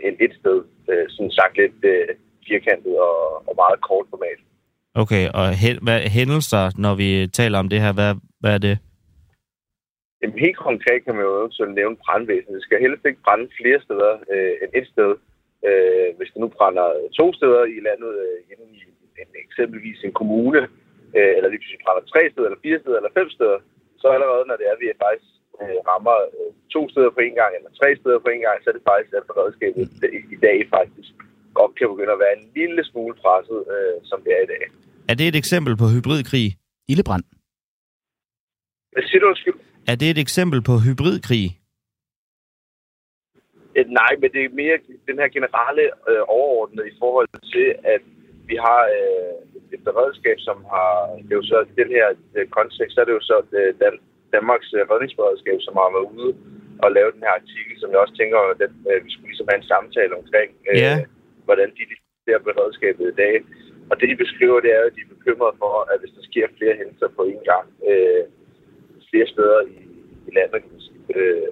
[0.08, 0.58] end et sted.
[0.91, 2.08] Øh, sådan sagt lidt øh,
[2.47, 3.18] firkantet og,
[3.50, 4.39] og meget kort format.
[5.02, 8.78] Okay, og he- hvad hændelser, når vi taler om det her, hvad, hvad er det?
[10.22, 12.56] Jamen, helt konkret kan man jo eventuelt nævne brandvæsen.
[12.56, 15.12] Det skal helst ikke brænde flere steder øh, end et sted.
[15.68, 16.88] Øh, hvis det nu brænder
[17.20, 18.82] to steder i landet, øh, inden i
[19.22, 20.62] en, eksempelvis en kommune,
[21.18, 23.60] øh, eller lige pludselig brænder tre steder, eller fire steder, eller fem steder,
[24.02, 27.36] så allerede, når det er, at vi faktisk øh, rammer øh, to steder på en
[27.42, 29.84] gang, eller tre steder på en gang, så er det faktisk, at beredskabet
[30.36, 31.12] i dag faktisk
[31.60, 34.64] godt kan begynde at være en lille smule presset, øh, som det er i dag.
[35.12, 36.48] Er det et eksempel på hybridkrig?
[36.92, 37.26] Ildebrand?
[38.94, 39.58] Hvad siger du, undskyld?
[39.90, 41.46] Er det et eksempel på hybridkrig?
[43.80, 44.78] Et, nej, men det er mere
[45.10, 48.04] den her generelle øh, overordnede i forhold til, at
[48.50, 49.34] vi har øh,
[49.76, 50.92] et beredskab, som har,
[51.26, 53.72] det er jo så i den her øh, kontekst, så er det jo så øh,
[53.82, 53.96] Dan,
[54.36, 56.32] Danmarks øh, redningsberedskab, som har været ude
[56.84, 59.50] og lavet den her artikel, som jeg også tænker, at den, øh, vi skulle ligesom
[59.52, 61.00] have en samtale omkring, øh, yeah.
[61.48, 63.36] hvordan de diskuterer beredskabet i dag.
[63.90, 66.48] Og det, de beskriver, det er, at de er bekymrede for, at hvis der sker
[66.58, 68.24] flere hændelser på en gang, øh,
[69.12, 69.78] flere steder i,
[70.28, 71.01] i landet, kan man sige.
[71.16, 71.51] Øh.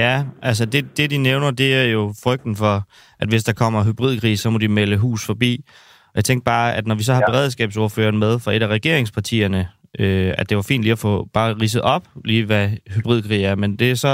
[0.00, 2.74] Ja, altså det, det, de nævner, det er jo frygten for,
[3.20, 5.52] at hvis der kommer hybridkrig, så må de melde hus forbi.
[6.12, 7.30] Og jeg tænkte bare, at når vi så har ja.
[7.30, 9.60] beredskabsordføreren med fra et af regeringspartierne,
[10.02, 13.54] øh, at det var fint lige at få bare ridset op, lige hvad hybridkrig er,
[13.62, 14.12] men det er så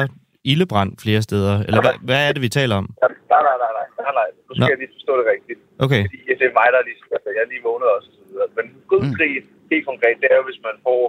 [0.51, 1.55] ildebrand flere steder?
[1.67, 2.87] Eller hvad, hvad er det, vi taler om?
[3.03, 4.29] Nej, nej, nej, nej, nej, nej.
[4.47, 4.73] Nu skal Nå.
[4.73, 5.61] jeg lige forstå det rigtigt.
[5.85, 6.03] Okay.
[6.07, 8.25] Fordi det er mig, der er lige, altså, jeg er lige vågnet også, og så
[8.31, 8.49] videre.
[8.59, 9.71] Men godkrig, mm.
[9.73, 11.01] helt konkret, det er jo, hvis man får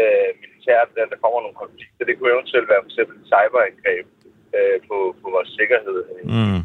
[0.00, 0.30] øh,
[0.64, 2.04] militært, der, der kommer nogle konflikter.
[2.04, 4.06] Det kunne eventuelt være for eksempel cyberangreb
[4.56, 5.98] øh, på, på vores sikkerhed.
[6.36, 6.60] Mm.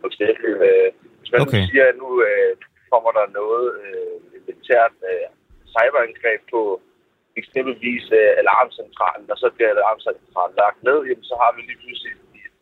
[0.00, 0.88] For eksempel, øh,
[1.20, 1.62] hvis man okay.
[1.68, 2.52] siger, at nu øh,
[2.92, 5.26] kommer der noget øh, militært øh,
[5.74, 6.62] cyberangreb på
[7.40, 12.12] eksempelvis øh, alarmcentralen, og så bliver alarmcentralen lagt ned, jamen, så har vi lige pludselig
[12.46, 12.54] et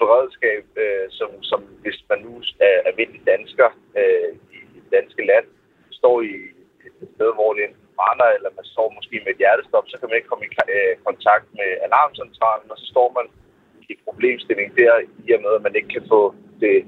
[0.00, 2.32] beredskab, øh, som, som hvis man nu
[2.68, 3.68] er almindelig dansker
[4.00, 5.46] øh, i det danske land,
[6.00, 6.34] står i
[6.86, 10.08] et sted, hvor det enten brænder, eller man står måske med et hjertestop, så kan
[10.08, 13.26] man ikke komme i øh, kontakt med alarmcentralen, og så står man
[13.82, 14.92] i et problemstilling der,
[15.26, 16.22] i og med, at man ikke kan få
[16.64, 16.78] det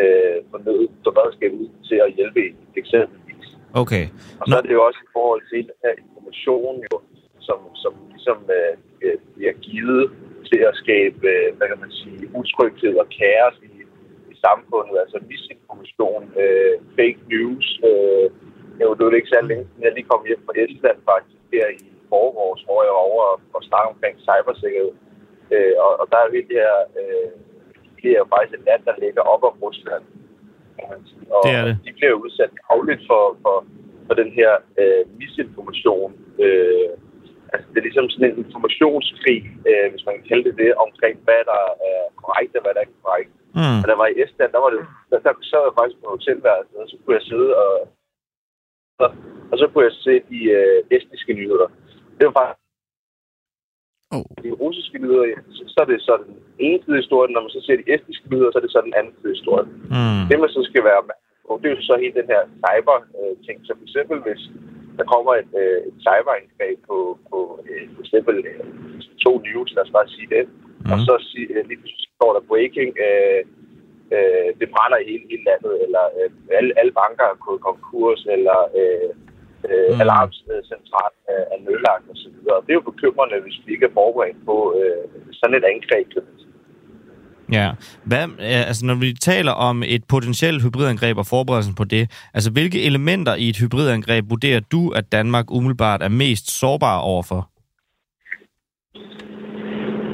[0.00, 2.40] øh, fornødet beredskab ud til at hjælpe
[2.82, 3.48] eksempelvis.
[3.82, 4.04] Okay.
[4.40, 6.96] Og så er det jo også i forhold til den her information, jo,
[7.46, 8.74] som, som ligesom øh,
[9.04, 10.04] øh, bliver givet
[10.50, 13.72] til at skabe, øh, hvad kan man sige, utryghed og kaos i,
[14.32, 14.96] i samfundet.
[15.04, 17.66] Altså misinformation, øh, fake news.
[17.88, 18.26] Øh,
[18.82, 21.66] jo, det var ikke så længe siden, jeg lige kom hjem fra Estland faktisk her
[21.78, 24.92] i forårs, hvor jeg var over og, og snakke omkring cybersikkerhed.
[25.54, 27.30] Øh, og, og der er jo helt det her, øh,
[28.02, 30.04] det er jo faktisk et land, der ligger op om Rusland.
[31.36, 31.76] Og det er det.
[31.84, 33.56] de bliver udsat afligt for, for,
[34.06, 36.10] for den her øh, misinformation.
[36.44, 36.88] Øh,
[37.52, 41.14] altså, det er ligesom sådan en informationskrig, øh, hvis man kan kalde det det, omkring
[41.26, 43.32] hvad der er korrekt og hvad der er ikke korrekt.
[43.58, 43.78] Mm.
[43.82, 46.76] Og der var i Estland, der var det, der, der sad jeg faktisk på hotelværelset,
[46.82, 47.74] og så kunne jeg sidde og,
[49.04, 49.10] og,
[49.50, 51.68] og så kunne jeg se de øh, estiske nyheder.
[52.18, 52.64] Det var faktisk
[54.14, 54.24] Oh.
[54.44, 55.24] De russiske nyheder,
[55.56, 56.36] så, så er det så den
[56.66, 57.32] ene side historien.
[57.32, 59.68] Når man så ser de estiske nyheder, så er det så den anden side historien.
[59.96, 60.22] Mm.
[60.28, 61.02] Det, man så skal være
[61.48, 63.56] og det er jo så hele den her cyber-ting.
[63.66, 64.42] Så for eksempel, hvis
[64.98, 66.98] der kommer et, øh, et cyberangreb på,
[67.30, 67.38] på
[67.68, 68.60] øh, for eksempel øh,
[69.24, 70.92] to news, lad os bare sige det, mm.
[70.92, 71.80] og så sig, øh, lige
[72.18, 73.40] står der breaking, øh,
[74.16, 78.20] øh, det brænder i hele, hele landet, eller øh, alle, alle banker er gået konkurs,
[78.34, 79.10] eller øh,
[79.70, 80.00] øh, mm.
[80.04, 82.36] alarmcentral er, er nedlagt osv.
[82.64, 85.04] Det er jo bekymrende, hvis vi ikke er forberedt på øh,
[85.38, 86.08] sådan et angreb.
[87.52, 87.68] Ja.
[88.04, 88.24] Hvad,
[88.70, 92.04] altså, når vi taler om et potentielt hybridangreb og forberedelsen på det,
[92.34, 97.50] altså hvilke elementer i et hybridangreb vurderer du, at Danmark umiddelbart er mest sårbar overfor?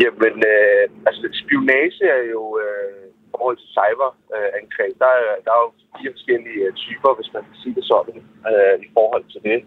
[0.02, 2.99] Jamen, øh, altså spionage er jo øh,
[3.40, 7.56] forhold til cyberangreb, der, er, der er jo fire forskellige øh, typer, hvis man kan
[7.62, 8.18] sige det sådan,
[8.50, 9.60] øh, i forhold til det.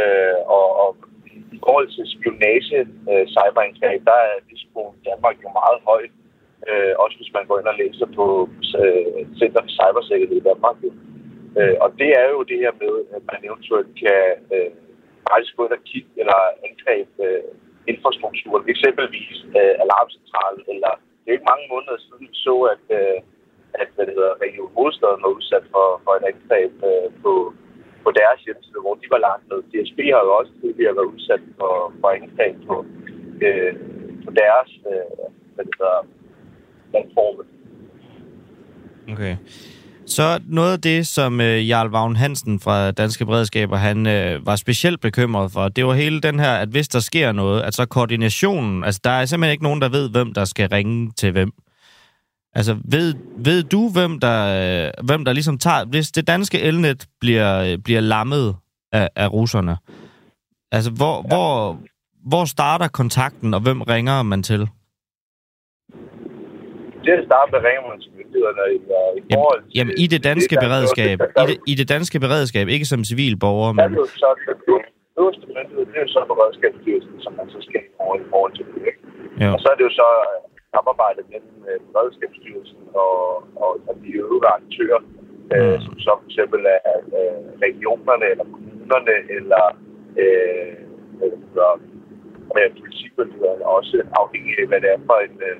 [0.00, 0.90] Øh, og, og
[1.56, 6.14] i forhold til spionage øh, cyberangreb, der er risikoen i Danmark jo meget højt.
[6.68, 8.26] Øh, også hvis man går ind og læser på
[8.80, 10.76] øh, Center for Cybersikkerhed i Danmark.
[11.58, 14.22] Øh, og det er jo det her med, at man eventuelt kan
[14.54, 14.70] øh,
[15.30, 17.42] faktisk gå ind og kigge eller angribe øh,
[17.92, 20.92] infrastrukturen, eksempelvis øh, alarmcentralen, eller
[21.24, 23.18] det er ikke mange måneder siden, vi så, at, øh,
[23.82, 27.32] at hvad det hedder, Region Hovedstaden var udsat for, for et angreb øh, på,
[28.04, 29.60] på deres hjemmeside, hvor de var lagt ned.
[29.70, 32.76] DSB har jo også tidligere været udsat for, for angreb på,
[33.46, 33.72] øh,
[34.24, 35.14] på deres øh,
[35.54, 36.00] hvad det hedder,
[36.90, 37.44] platforme.
[39.12, 39.34] Okay.
[40.06, 44.56] Så noget af det, som øh, Jarl Vagn Hansen fra Danske Beredskaber, han øh, var
[44.56, 47.86] specielt bekymret for, det var hele den her, at hvis der sker noget, at så
[47.86, 51.52] koordinationen, altså der er simpelthen ikke nogen, der ved, hvem der skal ringe til hvem.
[52.54, 55.84] Altså, ved, ved du, hvem der, øh, hvem der ligesom tager...
[55.84, 58.56] Hvis det danske elnet bliver, øh, bliver lammet
[58.92, 59.76] af, af russerne,
[60.72, 61.28] altså, hvor, ja.
[61.28, 61.78] hvor,
[62.26, 64.68] hvor starter kontakten, og hvem ringer man til?
[67.06, 67.82] Til at starte med ringer
[68.18, 68.78] myndighederne i,
[69.20, 69.70] i forhold til...
[69.76, 73.34] Jamen, i det danske det, beredskab, i det, i det danske beredskab, ikke som civil
[73.44, 73.84] borger, men...
[73.84, 74.30] Det er jo så
[75.20, 78.64] øverste myndighed, det er jo så beredskabsstyrelsen, som man så skal over i forhold til
[78.72, 79.00] det, ikke?
[79.42, 79.48] Jo.
[79.54, 80.38] Og så er det jo så øh,
[80.74, 83.16] samarbejde mellem øh, beredskabsstyrelsen og,
[83.64, 85.00] og, og de øvrige aktører,
[85.54, 85.72] øh, mm.
[85.72, 89.64] øh, som så for eksempel er øh, regionerne eller kommunerne eller
[90.22, 90.74] øh,
[91.26, 91.70] eller,
[92.58, 95.58] øh, politimyndighederne, også afhængig af, hvad det er for en, øh,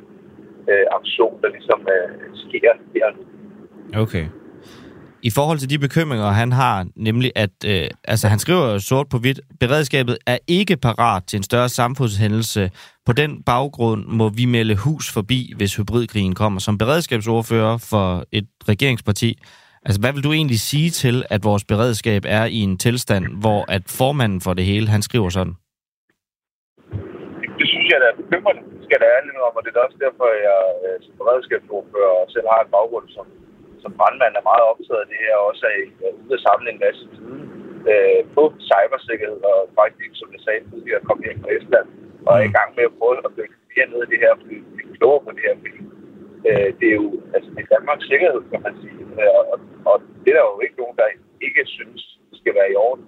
[0.72, 2.08] øh, aktion, der ligesom øh,
[2.44, 3.22] sker her nu.
[4.02, 4.26] Okay.
[5.22, 9.18] I forhold til de bekymringer, han har, nemlig at, øh, altså han skriver sort på
[9.18, 12.70] hvidt, beredskabet er ikke parat til en større samfundshændelse.
[13.06, 16.60] På den baggrund må vi melde hus forbi, hvis hybridkrigen kommer.
[16.60, 19.38] Som beredskabsordfører for et regeringsparti,
[19.84, 23.64] altså hvad vil du egentlig sige til, at vores beredskab er i en tilstand, hvor
[23.68, 25.54] at formanden for det hele, han skriver sådan?
[27.84, 30.40] Synes jeg, der er bekymrende skal da ærligt om, og det er også derfor, at
[30.48, 33.26] jeg øh, som beredskabsordfører og selv har en baggrund som,
[33.82, 36.82] som brandmand er meget optaget af det her, og også er ude at samle en
[36.84, 37.42] masse viden
[37.92, 41.88] øh, på cybersikkerhed, og faktisk, som jeg sagde tidligere, komme hjem fra Estland,
[42.26, 44.56] og er i gang med at prøve at dykke mere ned i det her, fordi
[44.98, 45.54] klogere på det her.
[45.64, 45.80] Fordi,
[46.48, 49.02] øh, det er jo altså, det er Danmarks sikkerhed, kan man sige.
[49.20, 49.56] Øh, og,
[49.90, 51.08] og det er der jo ikke nogen, der
[51.46, 52.00] ikke synes
[52.40, 53.04] skal være i orden.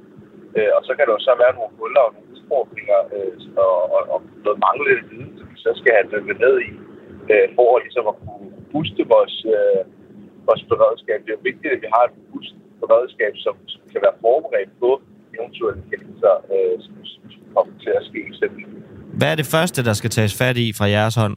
[0.57, 3.34] Øh, og så kan der jo så være nogle huller og nogle udfordringer øh,
[3.64, 6.72] og, og, og noget manglende viden, som vi så skal have løbet ned i,
[7.32, 9.80] øh, for at, ligesom at kunne booste vores, øh,
[10.49, 11.18] vores beredskab.
[11.24, 14.72] Det er jo vigtigt, at vi har et robust beredskab, som, som kan være forberedt
[14.82, 14.90] på
[15.36, 16.94] eventuelle hændelser, øh, som,
[17.32, 18.20] som kommer til at ske.
[19.18, 21.36] Hvad er det første, der skal tages fat i fra jeres hånd?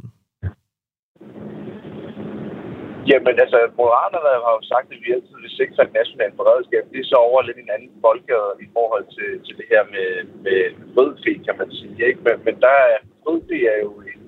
[3.12, 6.84] Jamen, altså, Moderaterne har jo sagt, at vi altid vil sikre et nationalt beredskab.
[6.92, 10.10] Det er så over lidt en anden folkegade i forhold til, til det her med,
[10.46, 10.60] med
[10.96, 11.98] fødfe, kan man sige.
[12.10, 12.22] Ikke?
[12.26, 14.22] Men, men der er, fødfe er jo et,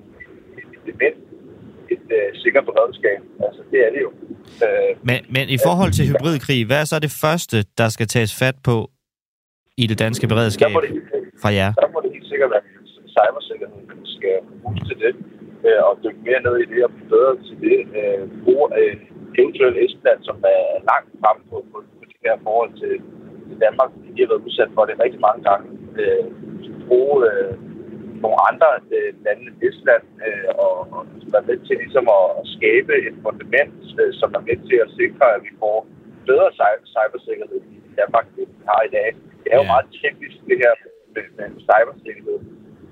[0.58, 1.18] et, et element,
[1.94, 3.20] et, uh, sikkert beredskab.
[3.46, 4.10] Altså, det er det jo.
[4.64, 8.32] Uh, men, men i forhold til hybridkrig, hvad er så det første, der skal tages
[8.42, 8.76] fat på
[9.82, 11.02] i det danske beredskab det,
[11.42, 11.70] fra jer?
[11.82, 12.64] Der må det helt sikkert være
[13.16, 15.12] cybersikkerhed, der skal bruges til det
[15.66, 17.78] øh, og dykke mere ned i det og bedre til det.
[17.98, 18.96] Øh, bruge øh,
[19.40, 22.94] eventuelt Estland, som er langt fremme på, på, på det her forhold til,
[23.48, 25.66] til Danmark, fordi de har været udsat for det rigtig mange gange.
[26.00, 26.26] Øh,
[26.88, 27.52] bruge øh,
[28.24, 31.00] nogle andre øh, lande end Estland øh, og, og
[31.34, 34.92] være med til ligesom at, at skabe et fundament, øh, som er med til at
[35.00, 35.76] sikre, at vi får
[36.28, 36.48] bedre
[36.94, 37.60] cybersikkerhed
[37.90, 39.08] i Danmark, end vi har i dag.
[39.42, 39.72] Det er jo ja.
[39.72, 40.72] meget teknisk, det her
[41.14, 42.38] med, med cybersikkerhed.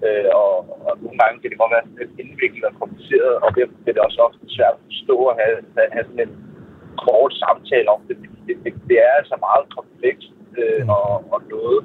[0.06, 0.52] Øh, og,
[0.86, 4.06] og nogle gange kan det godt være lidt indviklet og kompliceret, og det er det
[4.08, 6.34] også ofte svært at forstå at have, at have sådan en
[7.04, 8.16] kort samtale om det.
[8.46, 11.80] Det, det, det er altså meget komplekst øh, og, og noget,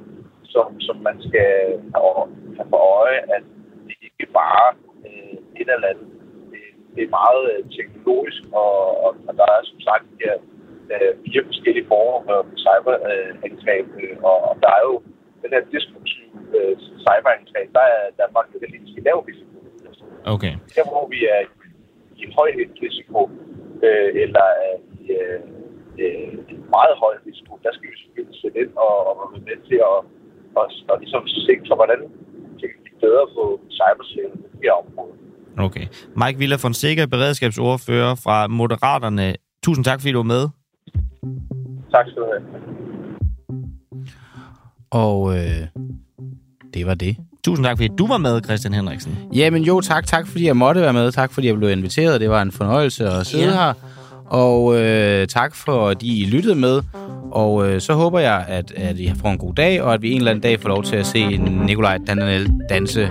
[0.53, 1.51] som, som man skal
[2.57, 3.43] have for øje, at
[3.88, 4.68] det ikke bare
[5.07, 6.09] øh, et eller andet.
[6.51, 6.63] Det,
[6.95, 10.38] det er meget øh, teknologisk, og, og, og der er som sagt de her
[10.93, 14.95] øh, fire forskellige former for cyberangreb, øh, og, og der er jo
[15.46, 16.74] den her disruptive øh,
[17.06, 19.56] cyberangreb, der er Danmark jo heldigvis i lav risiko.
[20.36, 20.54] Okay.
[20.76, 21.41] Der hvor vi er
[22.20, 22.50] i en høj
[22.86, 23.22] risiko,
[23.88, 24.48] øh, eller
[25.00, 25.41] i øh,
[26.04, 29.58] øh, en meget høj risiko, der skal vi selvfølgelig sætte ind og, og være med
[29.70, 29.98] til at
[30.60, 32.00] og, og ligesom sikre, hvordan
[32.60, 33.43] vi kan blive bedre på
[33.80, 35.14] cybersikkerhed på det her område.
[35.68, 35.86] Okay.
[36.22, 39.36] Mike Villa Fonseca, beredskabsordfører fra Moderaterne.
[39.64, 40.43] Tusind tak, fordi du var med.
[41.91, 42.43] Tak skal du have.
[44.96, 45.68] Og øh,
[46.74, 47.16] det var det.
[47.43, 49.18] Tusind tak, fordi du var med, Christian Henriksen.
[49.34, 50.08] Jamen jo, tak.
[50.08, 51.12] Tak, fordi jeg måtte være med.
[51.12, 52.22] Tak, fordi jeg blev inviteret.
[52.22, 53.52] Det var en fornøjelse at sidde ja.
[53.52, 53.74] her.
[54.26, 56.82] Og øh, tak for, at I lyttede med.
[57.32, 60.12] Og øh, så håber jeg, at, at I får en god dag, og at vi
[60.12, 63.10] en eller anden dag får lov til at se Nikolaj Danel danse